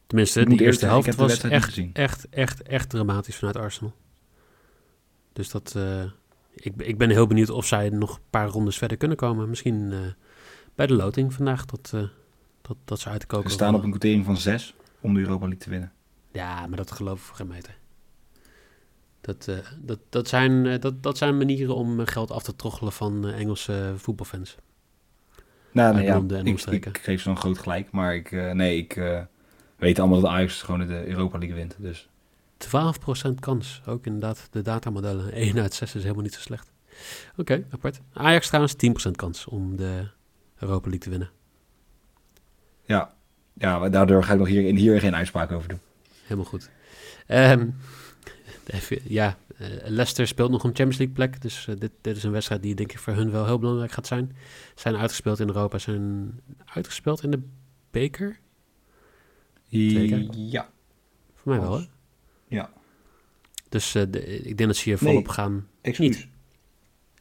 Tenminste, 0.07 0.45
de 0.45 0.65
eerste 0.65 0.87
helft 0.87 1.15
was 1.15 1.41
echt, 1.41 1.81
echt, 1.93 2.29
echt, 2.29 2.63
echt 2.63 2.91
dramatisch 2.91 3.37
vanuit 3.37 3.57
Arsenal. 3.57 3.95
Dus 5.33 5.51
dat, 5.51 5.75
uh, 5.77 6.03
ik, 6.55 6.75
ik 6.77 6.99
ben 6.99 7.11
heel 7.11 7.27
benieuwd 7.27 7.51
of 7.51 7.67
zij 7.67 7.89
nog 7.89 8.17
een 8.17 8.23
paar 8.31 8.49
rondes 8.49 8.79
verder 8.79 8.97
kunnen 8.97 9.17
komen. 9.17 9.49
Misschien 9.49 9.93
bij 10.77 10.87
de 10.87 10.95
loting 10.95 11.35
vandaag 11.35 11.65
dat, 11.65 11.91
dat, 12.63 12.77
dat 12.85 13.01
ze 13.01 13.09
uit 13.09 13.21
de 13.21 13.27
koken 13.27 13.51
Ze 13.51 13.57
staan 13.57 13.75
op 13.75 13.83
een 13.83 13.91
quotering 13.91 14.25
van 14.25 14.37
6 14.37 14.75
om 15.01 15.15
de 15.15 15.21
Europa 15.21 15.45
League 15.45 15.59
te 15.61 15.71
winnen. 15.71 15.93
Ja, 16.33 16.67
maar 16.67 16.77
dat 16.77 16.91
geloof 16.91 17.19
ik 17.19 17.25
voor 17.25 17.37
geen 17.37 17.47
meter. 17.47 17.77
Dat, 19.21 19.47
uh, 19.51 19.57
dat, 19.79 19.99
dat, 20.09 20.29
zijn, 20.29 20.65
uh, 20.65 20.81
dat, 20.81 21.03
dat 21.03 21.19
zijn 21.19 21.37
manieren 21.37 21.75
om 21.75 22.01
uh, 22.01 22.07
geld 22.07 22.31
af 22.31 22.43
te 22.43 22.57
troggelen 22.57 22.93
van 22.93 23.29
Engelse 23.29 23.95
voetbalfans. 23.97 24.57
Nou, 25.71 25.95
nee, 25.95 26.05
ja, 26.05 26.23
ik, 26.43 26.87
ik, 26.87 26.99
geef 27.03 27.21
ze 27.21 27.29
dan 27.29 27.37
groot 27.37 27.59
gelijk, 27.59 27.91
maar 27.91 28.15
ik, 28.15 28.31
nee, 28.31 28.77
ik 28.77 29.03
weet 29.77 29.99
allemaal 29.99 30.21
dat 30.21 30.31
Ajax 30.31 30.63
gewoon 30.63 30.87
de 30.87 31.07
Europa 31.07 31.39
League 31.39 31.57
wint. 31.57 31.77
Dus. 31.79 32.09
12% 33.29 33.35
kans, 33.41 33.83
ook 33.87 34.07
inderdaad 34.07 34.49
de 34.51 34.63
datamodellen. 34.63 35.33
1 35.49 35.59
uit 35.59 35.75
6 35.75 35.95
is 35.95 36.03
helemaal 36.03 36.23
niet 36.23 36.35
zo 36.35 36.41
slecht. 36.41 36.73
Oké, 37.31 37.41
okay, 37.41 37.67
apart. 37.71 38.01
Ajax 38.13 38.47
trouwens 38.47 38.75
10% 39.09 39.11
kans 39.11 39.47
om 39.47 39.77
de 39.77 40.09
Europa 40.67 40.89
League 40.89 41.05
te 41.05 41.11
winnen. 41.11 41.31
Ja, 42.85 43.15
ja 43.53 43.89
daardoor 43.89 44.25
ga 44.25 44.33
ik 44.33 44.39
nog 44.39 44.49
hier, 44.49 44.75
hier 44.75 45.01
geen 45.01 45.15
uitspraak 45.15 45.53
over 45.53 45.69
doen. 45.69 45.81
Helemaal 46.23 46.45
goed. 46.45 46.71
Um, 47.29 47.75
Even, 48.67 49.01
ja, 49.05 49.37
uh, 49.61 49.69
Leicester 49.85 50.27
speelt 50.27 50.51
nog 50.51 50.65
om 50.65 50.69
Champions 50.69 50.97
League 50.97 51.15
plek. 51.15 51.43
Dus 51.43 51.67
uh, 51.67 51.77
dit, 51.79 51.91
dit 52.01 52.17
is 52.17 52.23
een 52.23 52.33
wedstrijd 52.33 52.63
die 52.63 52.75
denk 52.75 52.93
ik 52.93 52.99
voor 52.99 53.13
hun 53.13 53.31
wel 53.31 53.45
heel 53.45 53.59
belangrijk 53.59 53.93
gaat 53.93 54.07
zijn. 54.07 54.37
Zijn 54.75 54.97
uitgespeeld 54.97 55.41
in 55.41 55.47
Europa, 55.47 55.79
zijn 55.79 56.33
uitgespeeld 56.65 57.23
in 57.23 57.31
de 57.31 57.41
beker? 57.91 58.39
Zeker? 59.71 60.27
Ja. 60.37 60.71
Voor 61.35 61.53
mij 61.53 61.61
wel, 61.61 61.79
hè? 61.79 61.87
Ja. 62.49 62.71
Dus 63.69 63.95
uh, 63.95 64.03
de, 64.11 64.27
ik 64.27 64.57
denk 64.57 64.69
dat 64.69 64.77
ze 64.77 64.85
hier 64.85 64.99
volop 64.99 65.25
nee, 65.25 65.35
gaan. 65.35 65.69
Excuus. 65.81 66.29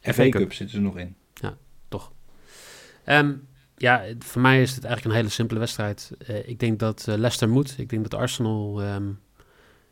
FA 0.02 0.24
Cup. 0.24 0.32
Cup 0.32 0.54
zitten 0.54 0.76
ze 0.76 0.82
nog 0.82 0.98
in. 0.98 1.16
Um, 3.06 3.48
ja, 3.78 4.04
voor 4.20 4.42
mij 4.42 4.62
is 4.62 4.76
het 4.76 4.84
eigenlijk 4.84 5.16
een 5.16 5.22
hele 5.22 5.34
simpele 5.34 5.60
wedstrijd. 5.60 6.12
ik 6.46 6.60
denk 6.60 6.80
dat 6.80 7.06
Leicester 7.08 7.50
moet. 7.50 7.76
Ik 7.78 7.90
denk 7.90 8.10
dat 8.10 8.20
Arsenal... 8.20 8.84
Um, 8.84 9.20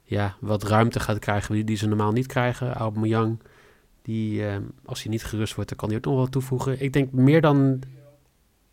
ja, 0.03 0.35
wat 0.39 0.63
ruimte 0.63 0.99
gaat 0.99 1.19
krijgen 1.19 1.55
die, 1.55 1.63
die 1.63 1.77
ze 1.77 1.87
normaal 1.87 2.11
niet 2.11 2.27
krijgen. 2.27 2.73
Aubameyang, 2.73 3.39
die 4.01 4.47
eh, 4.47 4.57
als 4.85 5.03
hij 5.03 5.11
niet 5.11 5.23
gerust 5.23 5.55
wordt, 5.55 5.69
dan 5.69 5.79
kan 5.79 5.89
hij 5.89 5.97
ook 5.97 6.05
nog 6.05 6.15
wel 6.15 6.29
toevoegen. 6.29 6.81
Ik 6.81 6.93
denk 6.93 7.11
meer 7.11 7.41
dan 7.41 7.81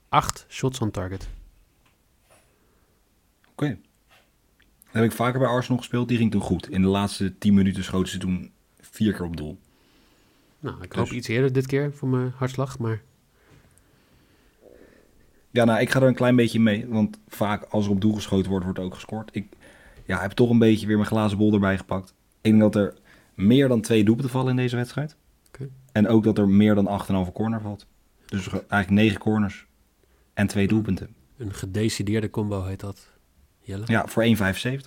acht 0.08 0.46
shots 0.48 0.80
on 0.80 0.90
target. 0.90 1.28
Oké. 3.50 3.78
Heb 4.84 5.04
ik 5.04 5.12
vaker 5.12 5.38
bij 5.38 5.48
Arsenal 5.48 5.78
gespeeld. 5.78 6.08
Die 6.08 6.16
ging 6.16 6.30
toen 6.30 6.40
goed. 6.40 6.70
In 6.70 6.82
de 6.82 6.88
laatste 6.88 7.38
10 7.38 7.54
minuten 7.54 7.84
schoten 7.84 8.12
ze 8.12 8.18
toen 8.18 8.52
vier 8.80 9.12
keer 9.12 9.24
op 9.24 9.36
doel. 9.36 9.58
Nou, 10.60 10.82
ik 10.82 10.92
hoop 10.92 11.04
Dus- 11.04 11.16
iets 11.16 11.28
eerder 11.28 11.52
dit 11.52 11.66
keer 11.66 11.92
voor 11.92 12.08
mijn 12.08 12.32
hartslag, 12.36 12.78
maar 12.78 13.02
Ja, 15.50 15.64
nou, 15.64 15.80
ik 15.80 15.90
ga 15.90 16.00
er 16.00 16.06
een 16.06 16.14
klein 16.14 16.36
beetje 16.36 16.60
mee. 16.60 16.86
Want 16.88 17.18
vaak 17.28 17.64
als 17.64 17.84
er 17.84 17.90
op 17.90 18.00
doel 18.00 18.14
geschoten 18.14 18.50
wordt, 18.50 18.64
wordt 18.64 18.78
ook 18.78 18.94
gescoord. 18.94 19.30
Ik 19.32 19.46
ja, 20.04 20.20
heb 20.20 20.30
toch 20.30 20.50
een 20.50 20.58
beetje 20.58 20.86
weer 20.86 20.96
mijn 20.96 21.08
glazen 21.08 21.38
bol 21.38 21.52
erbij 21.52 21.78
gepakt. 21.78 22.14
Ik 22.40 22.50
denk 22.50 22.60
dat 22.60 22.74
er 22.74 22.94
meer 23.34 23.68
dan 23.68 23.80
twee 23.80 24.04
doelpunten 24.04 24.32
vallen 24.32 24.50
in 24.50 24.56
deze 24.56 24.76
wedstrijd. 24.76 25.16
En 25.92 26.08
ook 26.08 26.24
dat 26.24 26.38
er 26.38 26.48
meer 26.48 26.74
dan 26.74 27.00
8,5 27.26 27.32
corner 27.32 27.60
valt. 27.60 27.86
Dus 28.26 28.48
eigenlijk 28.48 28.90
9 28.90 29.18
corners 29.18 29.66
en 30.34 30.46
twee 30.46 30.68
doelpunten. 30.68 31.14
een 31.36 31.54
gedecideerde 31.54 32.30
combo 32.30 32.64
heet 32.64 32.80
dat. 32.80 33.08
Jelle? 33.60 33.84
Ja, 33.86 34.06
voor 34.06 34.24
1,75 34.24 34.32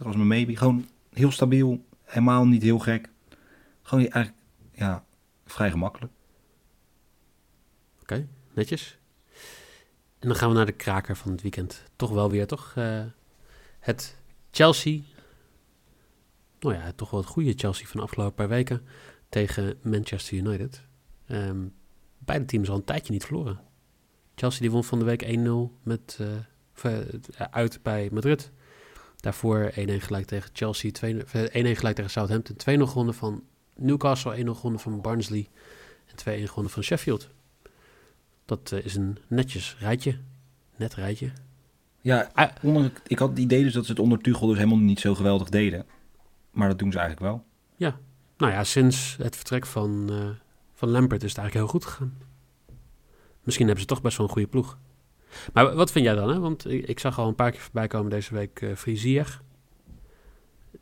als 0.04 0.16
mijn 0.16 0.28
maybe. 0.28 0.56
Gewoon 0.56 0.86
heel 1.14 1.32
stabiel. 1.32 1.86
Helemaal 2.04 2.46
niet 2.46 2.62
heel 2.62 2.80
gek. 2.80 3.10
Gewoon 3.82 4.08
eigenlijk, 4.08 4.44
ja, 4.72 5.04
vrij 5.46 5.72
gemakkelijk. 5.72 6.14
Oké, 8.02 8.28
netjes. 8.54 8.98
En 10.24 10.30
dan 10.30 10.38
gaan 10.38 10.50
we 10.50 10.56
naar 10.56 10.66
de 10.66 10.72
kraker 10.72 11.16
van 11.16 11.32
het 11.32 11.42
weekend. 11.42 11.84
Toch 11.96 12.10
wel 12.10 12.30
weer, 12.30 12.48
toch? 12.48 12.74
Eh, 12.76 13.04
het 13.80 14.18
Chelsea. 14.52 15.00
Nou 16.60 16.76
ja, 16.76 16.92
toch 16.96 17.10
wel 17.10 17.20
het 17.20 17.30
goede 17.30 17.54
Chelsea 17.56 17.88
van 17.88 18.00
de 18.00 18.06
afgelopen 18.06 18.36
paar 18.36 18.48
weken. 18.48 18.82
Tegen 19.30 19.78
Manchester 19.82 20.38
United. 20.38 20.82
Ehm, 21.28 21.58
beide 22.18 22.46
teams 22.46 22.70
al 22.70 22.76
een 22.76 22.84
tijdje 22.84 23.14
niet 23.14 23.26
verloren. 23.26 23.60
Chelsea 24.36 24.62
die 24.62 24.72
won 24.72 24.84
van 24.84 25.00
de 25.00 25.06
week 25.06 25.22
1-0 25.22 25.78
met, 25.84 26.20
eh, 26.84 27.00
eh, 27.00 27.48
uit 27.52 27.80
bij 27.82 28.10
Madrid. 28.12 28.52
Daarvoor 29.16 29.72
1-1 29.76 30.02
gelijk 30.02 30.26
tegen 30.26 30.50
Chelsea. 30.54 30.92
2 30.92 31.24
eh, 31.24 31.42
1-1 31.42 31.76
gelijk 31.76 31.96
tegen 31.96 32.12
Southampton. 32.12 32.56
2-0 32.56 32.88
gewonnen 32.88 33.14
van 33.14 33.44
Newcastle. 33.76 34.38
1-0 34.38 34.56
gewonnen 34.56 34.80
van 34.80 35.02
Barnsley. 35.02 35.50
En 36.06 36.16
2-1 36.16 36.48
gewonnen 36.48 36.72
van 36.72 36.84
Sheffield. 36.84 37.30
Dat 38.46 38.72
eh, 38.72 38.86
is 38.86 38.96
een 38.96 39.18
netjes 39.28 39.76
rijtje. 39.80 40.18
Net 40.76 40.94
rijtje. 40.94 41.32
Ja, 42.02 42.30
Ah. 42.34 42.50
onder, 42.62 42.92
ik 43.08 43.20
had 43.20 43.30
het 43.30 43.40
idee 43.40 43.64
dus 43.64 43.74
dat 43.74 43.86
ze 43.86 43.92
het 43.92 44.00
onder 44.00 44.20
Tuchel 44.20 44.48
dus 44.48 44.58
helemaal 44.58 44.78
niet 44.78 45.00
zo 45.00 45.16
geweldig 45.16 45.50
deden. 45.50 45.86
Maar 46.52 46.68
dat 46.68 46.80
doen 46.80 46.92
ze 46.92 46.98
eigenlijk 46.98 47.32
wel. 47.32 47.46
Nou 48.38 48.56
ja, 48.56 48.64
sinds 48.64 49.16
het 49.22 49.36
vertrek 49.36 49.66
van, 49.66 50.10
eh, 50.10 50.30
van 50.74 50.90
Lampert 50.90 51.24
is 51.24 51.30
het 51.30 51.38
eigenlijk 51.38 51.54
heel 51.54 51.80
goed 51.80 51.90
gegaan. 51.90 52.18
Misschien 53.44 53.66
hebben 53.66 53.84
ze 53.84 53.90
toch 53.90 54.02
best 54.02 54.18
wel 54.18 54.26
een 54.26 54.32
goede 54.32 54.48
ploeg. 54.48 54.78
Maar 55.54 55.76
wat 55.76 55.92
vind 55.92 56.06
jij 56.06 56.16
dan? 56.16 56.30
Hè? 56.30 56.40
Want 56.40 56.70
ik, 56.70 56.88
ik 56.88 57.00
zag 57.00 57.20
al 57.20 57.28
een 57.28 57.36
paar 57.36 57.52
keer 57.52 57.60
voorbij 57.60 57.88
komen 57.88 58.10
deze 58.10 58.34
week 58.34 58.62
uh, 58.62 58.76
Free 58.76 58.96
Ziyech. 58.96 59.44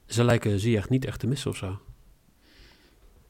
Ze 0.05 0.23
lijken 0.23 0.59
Ziyech 0.59 0.89
niet 0.89 1.05
echt 1.05 1.19
te 1.19 1.27
missen 1.27 1.51
of 1.51 1.57
zo. 1.57 1.79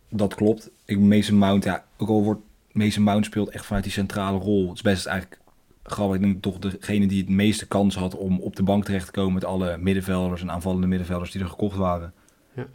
Dat 0.09 0.35
klopt. 0.35 0.69
Ik, 0.85 1.00
Mason 1.00 1.38
Mount, 1.38 1.63
ja, 1.63 1.85
ook 1.97 2.09
al 2.09 2.23
wordt 2.23 2.41
Mason 2.71 3.03
Mount 3.03 3.25
speelt 3.25 3.49
echt 3.49 3.65
vanuit 3.65 3.83
die 3.83 3.93
centrale 3.93 4.37
rol. 4.37 4.67
Het 4.67 4.75
is 4.75 4.81
best 4.81 5.05
eigenlijk 5.05 5.41
grappig. 5.83 6.15
Ik 6.15 6.21
denk 6.21 6.41
toch 6.41 6.59
degene 6.59 7.07
die 7.07 7.21
het 7.21 7.29
meeste 7.29 7.67
kans 7.67 7.95
had 7.95 8.15
om 8.15 8.39
op 8.39 8.55
de 8.55 8.63
bank 8.63 8.85
terecht 8.85 9.05
te 9.05 9.11
komen 9.11 9.33
met 9.33 9.45
alle 9.45 9.77
middenvelders 9.77 10.41
en 10.41 10.51
aanvallende 10.51 10.87
middenvelders 10.87 11.31
die 11.31 11.41
er 11.41 11.49
gekocht 11.49 11.77
waren. 11.77 12.13
Ja. 12.55 12.65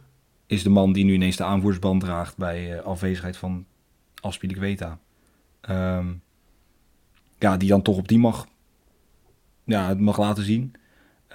Is 0.45 0.63
de 0.63 0.69
man 0.69 0.93
die 0.93 1.05
nu 1.05 1.13
ineens 1.13 1.35
de 1.35 1.43
aanvoersband 1.43 2.01
draagt 2.01 2.37
bij 2.37 2.77
uh, 2.77 2.83
afwezigheid 2.83 3.37
van 3.37 3.65
Aspilicueta. 4.21 4.99
Um, 5.69 6.21
ja, 7.39 7.57
die 7.57 7.69
dan 7.69 7.81
toch 7.81 7.97
op 7.97 8.07
die 8.07 8.19
mag, 8.19 8.47
ja, 9.63 9.87
het 9.87 9.99
mag 9.99 10.17
laten 10.17 10.43
zien. 10.43 10.73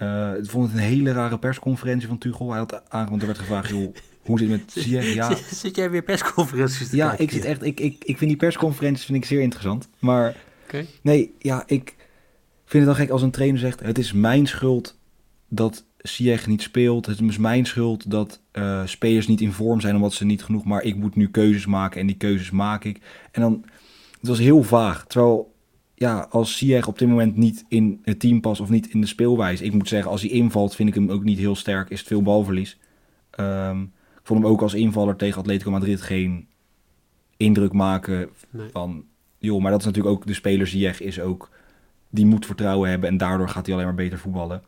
Uh, 0.02 0.36
ik 0.36 0.50
vond 0.50 0.66
het 0.66 0.76
een 0.76 0.84
hele 0.84 1.12
rare 1.12 1.38
persconferentie 1.38 2.08
van 2.08 2.18
Tuchel. 2.18 2.50
Hij 2.50 2.58
had 2.58 2.90
aangekondigd, 2.90 3.20
er 3.20 3.26
werd 3.26 3.38
gevraagd, 3.38 3.68
joh, 3.68 3.94
hoe 4.24 4.38
zit 4.38 4.50
het 4.50 4.74
met? 4.74 4.84
Ja. 4.84 5.36
Zit, 5.50 5.76
jij 5.76 5.90
weer 5.90 6.02
persconferenties 6.02 6.88
te 6.88 6.96
Ja, 6.96 7.06
kijken? 7.08 7.24
ik 7.24 7.30
zit 7.30 7.44
echt, 7.44 7.62
ik, 7.62 7.80
ik, 7.80 8.04
ik 8.04 8.18
vind 8.18 8.30
die 8.30 8.38
persconferenties 8.38 9.04
vind 9.04 9.18
ik 9.18 9.24
zeer 9.24 9.40
interessant. 9.40 9.88
Maar 9.98 10.36
Oké. 10.64 10.86
nee, 11.02 11.34
ja, 11.38 11.62
ik 11.66 11.94
vind 12.64 12.86
het 12.86 12.96
dan 12.96 13.04
gek 13.04 13.10
als 13.10 13.22
een 13.22 13.30
trainer 13.30 13.60
zegt, 13.60 13.80
het 13.80 13.98
is 13.98 14.12
mijn 14.12 14.46
schuld 14.46 14.98
dat 15.48 15.84
Ziyech 15.98 16.46
niet 16.46 16.62
speelt. 16.62 17.06
Het 17.06 17.20
is 17.20 17.38
mijn 17.38 17.66
schuld 17.66 18.10
dat 18.10 18.40
uh, 18.52 18.86
spelers 18.86 19.26
niet 19.26 19.40
in 19.40 19.52
vorm 19.52 19.80
zijn 19.80 19.94
omdat 19.94 20.12
ze 20.12 20.24
niet 20.24 20.42
genoeg, 20.42 20.64
maar 20.64 20.82
ik 20.82 20.96
moet 20.96 21.16
nu 21.16 21.28
keuzes 21.28 21.66
maken 21.66 22.00
en 22.00 22.06
die 22.06 22.16
keuzes 22.16 22.50
maak 22.50 22.84
ik. 22.84 23.00
En 23.32 23.40
dan, 23.40 23.64
het 24.20 24.28
was 24.28 24.38
heel 24.38 24.62
vaag. 24.62 25.06
Terwijl 25.06 25.54
ja, 25.94 26.26
als 26.30 26.56
Ziyech 26.56 26.86
op 26.86 26.98
dit 26.98 27.08
moment 27.08 27.36
niet 27.36 27.64
in 27.68 28.00
het 28.02 28.20
team 28.20 28.40
past 28.40 28.60
of 28.60 28.68
niet 28.68 28.88
in 28.88 29.00
de 29.00 29.06
speelwijze. 29.06 29.64
Ik 29.64 29.72
moet 29.72 29.88
zeggen, 29.88 30.10
als 30.10 30.20
hij 30.20 30.30
invalt, 30.30 30.74
vind 30.74 30.88
ik 30.88 30.94
hem 30.94 31.10
ook 31.10 31.24
niet 31.24 31.38
heel 31.38 31.56
sterk. 31.56 31.90
Is 31.90 31.98
het 31.98 32.08
veel 32.08 32.22
balverlies. 32.22 32.78
Um, 33.40 33.92
vond 34.22 34.42
hem 34.42 34.50
ook 34.50 34.62
als 34.62 34.74
invaller 34.74 35.16
tegen 35.16 35.38
Atletico 35.40 35.70
Madrid 35.70 36.02
geen 36.02 36.48
indruk 37.36 37.72
maken 37.72 38.30
Nee. 38.50 38.68
van... 38.70 39.04
joh, 39.38 39.62
maar 39.62 39.70
dat 39.70 39.80
is 39.80 39.86
natuurlijk 39.86 40.14
ook 40.14 40.26
de 40.26 40.34
speler 40.34 40.66
Ziyech 40.66 41.00
is 41.00 41.20
ook... 41.20 41.50
die 42.10 42.26
moet 42.26 42.46
vertrouwen 42.46 42.90
hebben 42.90 43.08
en 43.08 43.16
daardoor 43.16 43.48
gaat 43.48 43.66
hij 43.66 43.74
alleen 43.74 43.86
maar 43.86 43.94
beter 43.94 44.18
voetballen. 44.18 44.62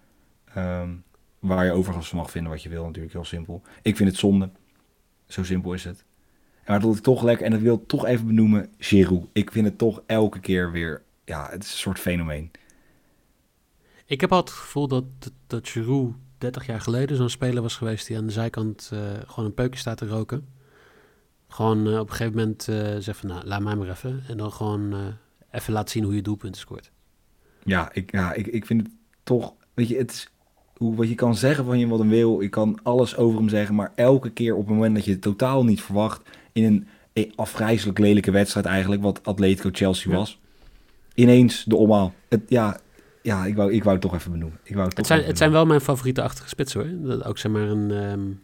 Um, 0.57 1.03
waar 1.39 1.65
je 1.65 1.73
overigens 1.73 2.09
van 2.09 2.19
mag 2.19 2.31
vinden 2.31 2.51
wat 2.51 2.63
je 2.63 2.69
wil, 2.69 2.85
natuurlijk 2.85 3.13
heel 3.13 3.25
simpel. 3.25 3.63
Ik 3.83 3.97
vind 3.97 4.09
het 4.09 4.19
zonde. 4.19 4.51
Zo 5.27 5.43
simpel 5.45 5.73
is 5.73 5.85
het. 5.85 6.05
Maar 6.67 6.81
dat 6.81 6.97
ik 6.97 7.03
toch 7.03 7.23
lekker, 7.23 7.47
en 7.47 7.53
dat 7.53 7.61
wil 7.61 7.75
ik 7.75 7.87
toch 7.87 8.07
even 8.07 8.27
benoemen, 8.27 8.69
Giroud. 8.79 9.27
Ik 9.33 9.53
vind 9.53 9.67
het 9.67 9.79
toch 9.79 10.03
elke 10.07 10.41
keer 10.41 10.73
weer 10.73 11.03
ja, 11.25 11.49
het 11.51 11.63
is 11.63 11.71
een 11.71 11.79
soort 11.79 11.99
fenomeen. 11.99 12.51
Ik 14.07 14.21
heb 14.21 14.33
al 14.33 14.41
het 14.41 14.51
gevoel 14.51 14.89
dat, 14.89 15.05
dat, 15.19 15.33
dat 15.47 15.69
Giroud 15.69 16.15
30 16.45 16.67
jaar 16.67 16.81
geleden 16.81 17.17
zo'n 17.17 17.29
speler 17.29 17.63
was 17.63 17.77
geweest 17.77 18.07
die 18.07 18.17
aan 18.17 18.27
de 18.27 18.33
zijkant 18.33 18.91
uh, 18.95 19.01
gewoon 19.27 19.45
een 19.45 19.55
peukje 19.55 19.79
staat 19.79 19.97
te 19.97 20.07
roken. 20.07 20.47
Gewoon 21.49 21.89
uh, 21.89 21.99
op 21.99 22.11
een 22.11 22.15
gegeven 22.15 22.39
moment 22.39 22.69
uh, 22.71 22.77
zegt 22.99 23.19
van, 23.19 23.29
nou, 23.29 23.45
laat 23.45 23.61
mij 23.61 23.75
maar 23.75 23.89
even. 23.89 24.23
En 24.29 24.37
dan 24.37 24.53
gewoon 24.53 24.95
even 25.51 25.73
laten 25.73 25.91
zien 25.91 26.05
hoe 26.05 26.15
je 26.15 26.23
doelpunten 26.23 26.61
scoort. 26.61 26.91
Ja, 27.65 27.91
ik, 27.93 28.13
ja 28.13 28.33
ik, 28.33 28.47
ik 28.47 28.67
vind 28.67 28.83
het 28.83 28.91
toch, 29.23 29.55
weet 29.75 29.89
je, 29.89 29.97
het 29.97 30.11
is, 30.11 30.29
hoe, 30.77 30.95
wat 30.95 31.09
je 31.09 31.15
kan 31.15 31.37
zeggen 31.37 31.65
van 31.65 31.79
je 31.79 31.87
wat 31.87 32.01
een 32.01 32.09
wil. 32.09 32.41
Je 32.41 32.49
kan 32.49 32.79
alles 32.83 33.17
over 33.17 33.39
hem 33.39 33.49
zeggen, 33.49 33.75
maar 33.75 33.93
elke 33.95 34.31
keer 34.31 34.55
op 34.55 34.67
het 34.67 34.75
moment 34.75 34.95
dat 34.95 35.05
je 35.05 35.11
het 35.11 35.23
totaal 35.23 35.65
niet 35.65 35.83
verwacht, 35.83 36.31
in 36.53 36.65
een 36.65 37.33
afgrijzelijk 37.35 37.99
lelijke 37.99 38.31
wedstrijd 38.31 38.67
eigenlijk, 38.67 39.03
wat 39.03 39.21
Atletico 39.23 39.69
Chelsea 39.73 40.11
ja. 40.11 40.17
was 40.17 40.39
ineens 41.15 41.65
de 41.65 41.77
omhaal. 41.77 42.13
Het, 42.29 42.43
ja, 42.49 42.81
ja 43.25 43.45
ik, 43.45 43.57
wou, 43.57 43.73
ik 43.73 43.83
wou 43.83 43.93
het 43.93 44.05
toch 44.05 44.15
even 44.15 44.31
benoemen. 44.31 44.59
Ik 44.63 44.75
wou 44.75 44.89
het, 44.89 44.97
het, 44.97 45.07
zijn, 45.07 45.25
het 45.25 45.39
zijn 45.39 45.51
wel 45.51 45.67
mijn 45.67 45.81
favoriete 45.81 46.23
achtige 46.23 46.49
spitsen 46.49 46.81
hoor. 46.81 47.09
Dat 47.09 47.25
ook 47.25 47.39
zeg 47.39 47.53
maar 47.53 47.69
een... 47.69 47.91
Um, 47.91 48.43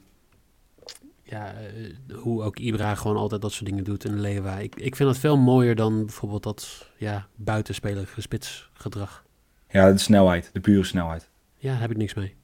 ja, 1.22 1.54
uh, 1.54 2.16
hoe 2.16 2.42
ook 2.42 2.58
Ibra 2.58 2.94
gewoon 2.94 3.16
altijd 3.16 3.42
dat 3.42 3.52
soort 3.52 3.66
dingen 3.70 3.84
doet 3.84 4.04
en 4.04 4.20
Lewa. 4.20 4.58
Ik, 4.58 4.74
ik 4.74 4.96
vind 4.96 5.08
dat 5.08 5.18
veel 5.18 5.36
mooier 5.36 5.74
dan 5.74 6.06
bijvoorbeeld 6.06 6.42
dat 6.42 6.90
ja, 6.96 7.28
buitenspelerige 7.34 8.20
spitsgedrag. 8.20 9.24
Ja, 9.68 9.92
de 9.92 9.98
snelheid. 9.98 10.50
De 10.52 10.60
pure 10.60 10.84
snelheid. 10.84 11.30
Ja, 11.56 11.70
daar 11.70 11.80
heb 11.80 11.90
ik 11.90 11.96
niks 11.96 12.14
mee. 12.14 12.34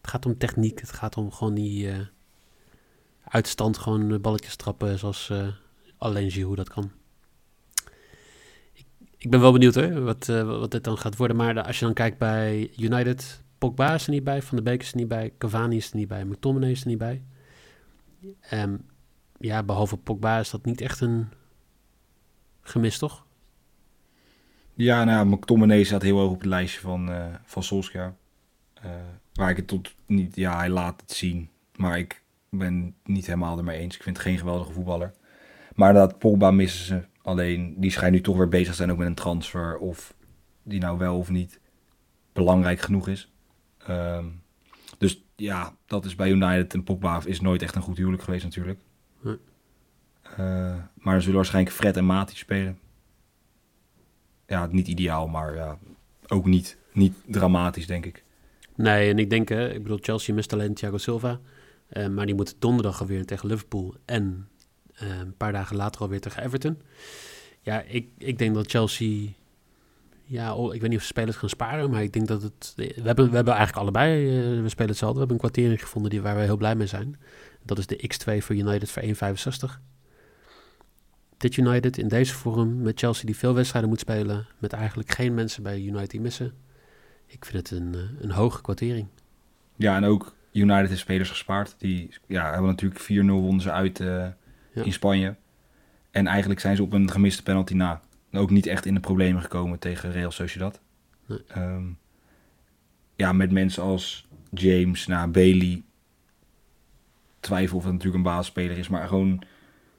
Het 0.00 0.10
gaat 0.10 0.26
om 0.26 0.38
techniek. 0.38 0.80
Het 0.80 0.92
gaat 0.92 1.16
om 1.16 1.32
gewoon 1.32 1.54
die 1.54 1.86
uh, 1.86 1.96
uitstand, 3.24 3.78
gewoon 3.78 4.20
balletjes 4.20 4.56
trappen 4.56 4.98
zoals 4.98 5.28
uh, 5.32 5.46
alleen 5.98 6.30
Giroud 6.30 6.56
dat 6.56 6.68
kan 6.68 6.90
ik 9.24 9.30
ben 9.30 9.40
wel 9.40 9.52
benieuwd 9.52 9.74
hoor, 9.74 10.02
wat, 10.02 10.28
uh, 10.28 10.42
wat 10.42 10.70
dit 10.70 10.84
dan 10.84 10.98
gaat 10.98 11.16
worden. 11.16 11.36
Maar 11.36 11.62
als 11.62 11.78
je 11.78 11.84
dan 11.84 11.94
kijkt 11.94 12.18
bij 12.18 12.70
United, 12.76 13.42
Pogba 13.58 13.94
is 13.94 14.06
er 14.06 14.12
niet 14.12 14.24
bij, 14.24 14.42
Van 14.42 14.56
de 14.56 14.62
Beek 14.62 14.82
is 14.82 14.90
er 14.90 14.96
niet 14.96 15.08
bij, 15.08 15.32
Cavani 15.38 15.76
is 15.76 15.90
er 15.90 15.96
niet 15.96 16.08
bij, 16.08 16.24
McTominay 16.24 16.70
is 16.70 16.80
er 16.80 16.88
niet 16.88 16.98
bij. 16.98 17.22
Um, 18.52 18.86
ja, 19.38 19.62
behalve 19.62 19.96
Pogba 19.96 20.38
is 20.38 20.50
dat 20.50 20.64
niet 20.64 20.80
echt 20.80 21.00
een 21.00 21.28
gemis, 22.60 22.98
toch? 22.98 23.26
Ja, 24.74 25.04
nou, 25.04 25.26
McTominay 25.26 25.84
staat 25.84 26.02
heel 26.02 26.18
hoog 26.18 26.30
op 26.30 26.38
het 26.38 26.48
lijstje 26.48 26.80
van, 26.80 27.10
uh, 27.10 27.24
van 27.44 27.62
Solskjaer. 27.62 28.14
Uh, 28.84 28.90
waar 29.32 29.50
ik 29.50 29.56
het 29.56 29.66
tot 29.66 29.94
niet, 30.06 30.36
ja, 30.36 30.56
hij 30.56 30.68
laat 30.68 31.00
het 31.00 31.12
zien. 31.12 31.48
Maar 31.76 31.98
ik 31.98 32.22
ben 32.48 32.94
niet 33.04 33.26
helemaal 33.26 33.58
ermee 33.58 33.78
eens. 33.78 33.96
Ik 33.96 34.02
vind 34.02 34.16
het 34.16 34.26
geen 34.26 34.38
geweldige 34.38 34.72
voetballer. 34.72 35.12
Maar 35.74 35.92
dat 35.92 36.18
Pogba 36.18 36.50
missen 36.50 36.84
ze. 36.84 37.12
Alleen, 37.24 37.74
die 37.76 37.90
schijnt 37.90 38.14
nu 38.14 38.20
toch 38.20 38.36
weer 38.36 38.48
bezig 38.48 38.68
te 38.68 38.74
zijn 38.74 38.90
ook 38.90 38.98
met 38.98 39.06
een 39.06 39.14
transfer. 39.14 39.78
Of 39.78 40.14
die 40.62 40.80
nou 40.80 40.98
wel 40.98 41.18
of 41.18 41.30
niet 41.30 41.60
belangrijk 42.32 42.80
genoeg 42.80 43.08
is. 43.08 43.32
Um, 43.90 44.42
dus 44.98 45.24
ja, 45.36 45.76
dat 45.86 46.04
is 46.04 46.14
bij 46.14 46.30
United 46.30 46.74
en 46.74 46.84
Pogba 46.84 47.20
is 47.24 47.40
nooit 47.40 47.62
echt 47.62 47.74
een 47.74 47.82
goed 47.82 47.96
huwelijk 47.96 48.22
geweest 48.22 48.44
natuurlijk. 48.44 48.80
Nee. 49.20 49.38
Uh, 50.38 50.74
maar 50.94 51.14
er 51.14 51.20
zullen 51.20 51.36
waarschijnlijk 51.36 51.74
Fred 51.74 51.96
en 51.96 52.06
Mati 52.06 52.36
spelen. 52.36 52.78
Ja, 54.46 54.66
niet 54.66 54.88
ideaal, 54.88 55.28
maar 55.28 55.54
ja, 55.54 55.78
ook 56.26 56.46
niet, 56.46 56.78
niet 56.92 57.14
dramatisch, 57.26 57.86
denk 57.86 58.06
ik. 58.06 58.24
Nee, 58.74 59.10
en 59.10 59.18
ik 59.18 59.30
denk, 59.30 59.50
uh, 59.50 59.74
ik 59.74 59.82
bedoel, 59.82 59.98
Chelsea 60.00 60.34
mist 60.34 60.52
alleen 60.52 60.74
Thiago 60.74 60.96
Silva. 60.96 61.40
Eh, 61.88 62.08
maar 62.08 62.26
die 62.26 62.34
moet 62.34 62.56
donderdag 62.58 63.00
alweer 63.00 63.26
tegen 63.26 63.48
Liverpool 63.48 63.94
en 64.04 64.48
eh, 64.94 65.18
een 65.18 65.36
paar 65.36 65.52
dagen 65.52 65.76
later 65.76 66.00
alweer 66.00 66.20
tegen 66.20 66.42
Everton. 66.42 66.78
Ja, 67.60 67.82
ik, 67.82 68.08
ik 68.18 68.38
denk 68.38 68.54
dat 68.54 68.70
Chelsea... 68.70 69.28
Ja, 70.26 70.54
oh, 70.54 70.74
ik 70.74 70.80
weet 70.80 70.90
niet 70.90 70.98
of 70.98 71.04
ze 71.04 71.10
spelers 71.10 71.36
gaan 71.36 71.48
sparen, 71.48 71.90
maar 71.90 72.02
ik 72.02 72.12
denk 72.12 72.26
dat 72.26 72.42
het... 72.42 72.72
We 72.76 72.92
hebben, 73.02 73.28
we 73.28 73.34
hebben 73.34 73.54
eigenlijk 73.54 73.82
allebei, 73.82 74.28
eh, 74.28 74.62
we 74.62 74.68
spelen 74.68 74.90
hetzelfde. 74.90 75.20
We 75.20 75.26
hebben 75.26 75.36
een 75.36 75.50
kwartering 75.50 75.80
gevonden 75.80 76.10
die, 76.10 76.22
waar 76.22 76.36
we 76.36 76.42
heel 76.42 76.56
blij 76.56 76.74
mee 76.74 76.86
zijn. 76.86 77.18
Dat 77.62 77.78
is 77.78 77.86
de 77.86 78.10
X2 78.14 78.44
voor 78.44 78.56
United 78.56 78.90
voor 78.90 79.02
1,65. 79.02 79.80
Dit 81.36 81.56
United 81.56 81.98
in 81.98 82.08
deze 82.08 82.34
vorm 82.34 82.82
met 82.82 82.98
Chelsea 82.98 83.26
die 83.26 83.36
veel 83.36 83.54
wedstrijden 83.54 83.90
moet 83.90 84.00
spelen, 84.00 84.46
met 84.58 84.72
eigenlijk 84.72 85.10
geen 85.10 85.34
mensen 85.34 85.62
bij 85.62 85.80
United 85.80 86.20
missen. 86.20 86.52
Ik 87.26 87.44
vind 87.44 87.68
het 87.68 87.78
een, 87.78 87.94
eh, 87.94 88.00
een 88.20 88.30
hoge 88.30 88.62
kwartering. 88.62 89.06
Ja, 89.76 89.96
en 89.96 90.04
ook 90.04 90.34
United 90.52 90.88
heeft 90.88 91.00
spelers 91.00 91.30
gespaard. 91.30 91.74
Die 91.78 92.10
ja, 92.26 92.50
hebben 92.50 92.70
natuurlijk 92.70 93.00
4-0 93.00 93.40
wonnen 93.40 93.60
ze 93.60 93.70
uit 93.70 94.00
eh, 94.00 94.26
Ja. 94.74 94.82
in 94.82 94.92
Spanje. 94.92 95.36
En 96.10 96.26
eigenlijk 96.26 96.60
zijn 96.60 96.76
ze 96.76 96.82
op 96.82 96.92
een 96.92 97.10
gemiste 97.10 97.42
penalty 97.42 97.74
na 97.74 98.00
ook 98.32 98.50
niet 98.50 98.66
echt 98.66 98.86
in 98.86 98.94
de 98.94 99.00
problemen 99.00 99.42
gekomen 99.42 99.78
tegen 99.78 100.12
Real 100.12 100.30
Sociedad. 100.30 100.80
Nee. 101.26 101.42
Ehm, 101.48 101.84
ja, 103.16 103.32
met 103.32 103.52
mensen 103.52 103.82
als 103.82 104.26
James, 104.50 105.06
nou, 105.06 105.30
Bailey. 105.30 105.82
Twijfel 107.40 107.76
of 107.76 107.82
het 107.82 107.92
natuurlijk 107.92 108.24
een 108.24 108.30
basisspeler 108.32 108.78
is, 108.78 108.88
maar 108.88 109.08
gewoon 109.08 109.42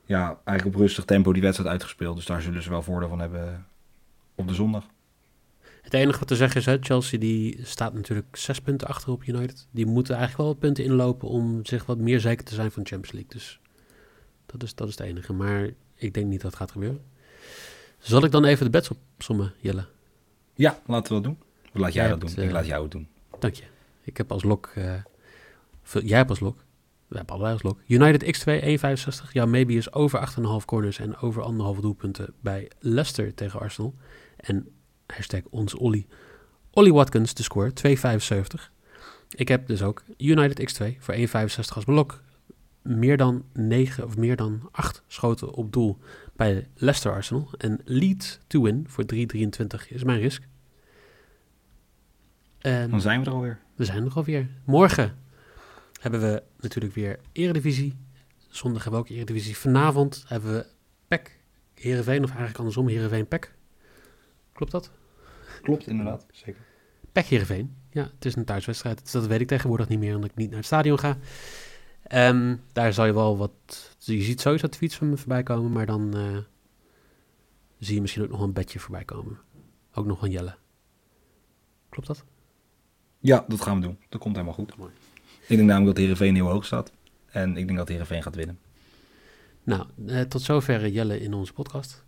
ja, 0.05 0.39
eigenlijk 0.43 0.77
op 0.77 0.81
rustig 0.81 1.05
tempo 1.05 1.33
die 1.33 1.41
wedstrijd 1.41 1.69
uitgespeeld. 1.69 2.15
Dus 2.15 2.25
daar 2.25 2.41
zullen 2.41 2.63
ze 2.63 2.69
wel 2.69 2.81
voordeel 2.81 3.09
van 3.09 3.19
hebben 3.19 3.65
op 4.35 4.47
de 4.47 4.53
zondag. 4.53 4.85
Het 5.81 5.93
enige 5.93 6.19
wat 6.19 6.27
te 6.27 6.35
zeggen 6.35 6.59
is, 6.59 6.65
hè, 6.65 6.77
Chelsea 6.79 7.19
die 7.19 7.59
staat 7.63 7.93
natuurlijk 7.93 8.35
zes 8.35 8.59
punten 8.59 8.87
achter 8.87 9.11
op 9.11 9.23
United. 9.27 9.67
Die 9.71 9.85
moeten 9.85 10.15
eigenlijk 10.15 10.49
wel 10.49 10.57
punten 10.57 10.83
inlopen 10.83 11.27
om 11.27 11.65
zich 11.65 11.85
wat 11.85 11.97
meer 11.97 12.19
zeker 12.19 12.45
te 12.45 12.53
zijn 12.53 12.71
van 12.71 12.83
de 12.83 12.89
Champions 12.89 13.15
League. 13.15 13.31
Dus 13.33 13.59
dat 14.45 14.63
is, 14.63 14.75
dat 14.75 14.87
is 14.87 14.97
het 14.97 15.07
enige. 15.07 15.33
Maar 15.33 15.69
ik 15.95 16.13
denk 16.13 16.27
niet 16.27 16.41
dat 16.41 16.51
het 16.51 16.59
gaat 16.59 16.71
gebeuren. 16.71 17.01
Zal 17.99 18.23
ik 18.23 18.31
dan 18.31 18.45
even 18.45 18.65
de 18.65 18.71
bets 18.71 18.89
opzommen, 18.89 19.53
Jelle? 19.59 19.85
Ja, 20.53 20.79
laten 20.85 21.15
we 21.15 21.21
dat 21.21 21.23
doen. 21.23 21.37
Of 21.73 21.81
laat 21.81 21.93
jij, 21.93 22.03
Jij 22.03 22.11
dat 22.11 22.21
hebt, 22.21 22.35
doen? 22.35 22.43
Ik 22.43 22.49
eh, 22.49 22.55
laat 22.55 22.65
jou 22.65 22.83
het 22.83 22.91
doen. 22.91 23.07
Dank 23.39 23.53
je. 23.53 23.63
Ik 24.01 24.17
heb 24.17 24.31
als 24.31 24.43
lok... 24.43 24.71
eh, 24.75 24.93
jij 26.03 26.17
hebt 26.17 26.29
als 26.29 26.39
lok. 26.39 26.63
We 27.07 27.17
hebben 27.17 27.33
allebei 27.33 27.53
als 27.53 27.63
lok. 27.63 27.79
United 27.87 28.23
X2 28.23 28.63
1,65. 29.25 29.31
Ja, 29.31 29.45
maybe 29.45 29.73
is 29.73 29.93
over 29.93 30.29
8,5 30.61 30.65
corners 30.65 30.99
en 30.99 31.17
over 31.17 31.43
1,5 31.75 31.79
doelpunten 31.81 32.33
bij 32.39 32.71
Leicester 32.79 33.33
tegen 33.33 33.59
Arsenal. 33.59 33.95
En 34.37 34.67
hashtag 35.07 35.41
ons 35.49 35.73
Ollie. 35.73 36.07
Ollie 36.71 36.93
Watkins, 36.93 37.33
de 37.33 37.43
score, 37.43 37.71
2,75. 37.87 38.71
Ik 39.29 39.47
heb 39.47 39.67
dus 39.67 39.81
ook 39.81 40.03
United 40.17 40.73
X2 40.73 40.97
voor 40.99 41.15
1,65 41.15 41.23
als 41.73 41.83
blok. 41.85 42.21
Meer 42.85 43.17
dan 43.17 43.45
9 43.53 44.05
of 44.05 44.17
meer 44.17 44.35
dan 44.35 44.69
8 44.71 45.03
schoten 45.07 45.53
op 45.53 45.73
doel 45.73 45.97
bij 46.35 46.67
Leicester 46.75 47.11
Arsenal. 47.11 47.49
En 47.57 47.81
lead 47.83 48.39
to 48.47 48.61
win 48.61 48.85
voor 48.87 49.03
3,23 49.13 49.87
is 49.89 50.03
mijn 50.03 50.19
risk. 50.19 50.43
En 52.59 52.89
Dan 52.89 53.01
zijn 53.01 53.19
we 53.19 53.25
er 53.25 53.31
alweer. 53.31 53.59
we 53.75 53.85
zijn 53.85 54.05
er 54.05 54.13
alweer. 54.13 54.49
Morgen 54.65 55.17
hebben 56.01 56.21
we 56.21 56.43
natuurlijk 56.59 56.93
weer 56.93 57.19
Eredivisie. 57.31 57.97
Zondag 58.47 58.83
hebben 58.83 59.01
we 59.01 59.07
ook 59.07 59.15
Eredivisie. 59.15 59.57
Vanavond 59.57 60.23
hebben 60.27 60.53
we 60.53 60.65
PEC 61.07 61.39
Heerenveen, 61.73 62.23
of 62.23 62.29
eigenlijk 62.29 62.57
andersom, 62.57 62.87
Heerenveen 62.87 63.27
PEC. 63.27 63.53
Klopt 64.53 64.71
dat? 64.71 64.91
Klopt, 65.61 65.87
inderdaad. 65.87 66.25
Zeker. 66.31 66.61
PEC 67.11 67.25
Heerenveen. 67.25 67.75
Ja, 67.91 68.03
het 68.15 68.25
is 68.25 68.35
een 68.35 68.45
thuiswedstrijd. 68.45 69.01
Dus 69.03 69.11
dat 69.11 69.27
weet 69.27 69.41
ik 69.41 69.47
tegenwoordig 69.47 69.87
niet 69.87 69.99
meer, 69.99 70.15
omdat 70.15 70.29
ik 70.29 70.35
niet 70.35 70.47
naar 70.49 70.57
het 70.57 70.65
stadion 70.65 70.99
ga. 70.99 71.17
Ehm, 72.05 72.55
daar 72.73 72.93
zal 72.93 73.05
je 73.05 73.13
wel 73.13 73.37
wat... 73.37 73.95
Je 73.99 74.21
ziet 74.21 74.41
sowieso 74.41 74.67
tweets 74.67 74.95
van 74.95 75.09
me 75.09 75.17
voorbij 75.17 75.43
komen, 75.43 75.71
maar 75.71 75.85
dan 75.85 76.15
eh, 76.15 76.37
zie 77.79 77.95
je 77.95 78.01
misschien 78.01 78.23
ook 78.23 78.29
nog 78.29 78.41
een 78.41 78.53
bedje 78.53 78.79
voorbij 78.79 79.03
komen. 79.03 79.39
Ook 79.93 80.05
nog 80.05 80.21
een 80.21 80.31
Jelle. 80.31 80.55
Klopt 81.89 82.07
dat? 82.07 82.23
Ja, 83.19 83.45
dat 83.47 83.61
gaan 83.61 83.75
we 83.75 83.81
doen. 83.81 83.97
Dat 84.09 84.21
komt 84.21 84.35
helemaal 84.35 84.55
goed. 84.55 84.77
Mooi. 84.77 84.91
Ik 85.47 85.57
denk 85.57 85.69
namelijk 85.69 85.85
dat 85.85 85.97
Heerenveen 85.97 86.35
heel 86.35 86.49
hoog 86.49 86.65
staat. 86.65 86.91
En 87.25 87.57
ik 87.57 87.65
denk 87.65 87.77
dat 87.77 87.87
Heerenveen 87.87 88.23
gaat 88.23 88.35
winnen. 88.35 88.59
Nou, 89.63 89.85
eh, 90.07 90.21
tot 90.21 90.41
zover 90.41 90.83
eh, 90.83 90.93
Jelle 90.93 91.19
in 91.19 91.33
onze 91.33 91.53
podcast. 91.53 92.03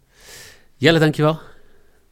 Jelle, 0.75 0.99
dankjewel. 0.99 1.39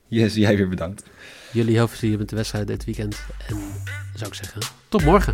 Yes, 0.07 0.35
jij 0.35 0.57
weer 0.57 0.69
bedankt. 0.69 1.03
Jullie 1.51 1.73
heel 1.73 1.87
veel 1.87 1.97
plezier 1.97 2.17
met 2.17 2.29
de 2.29 2.35
wedstrijd 2.35 2.67
dit 2.67 2.85
weekend. 2.85 3.25
En 3.47 3.57
zou 4.13 4.27
ik 4.27 4.33
zeggen, 4.33 4.61
tot 4.89 5.03
morgen. 5.03 5.33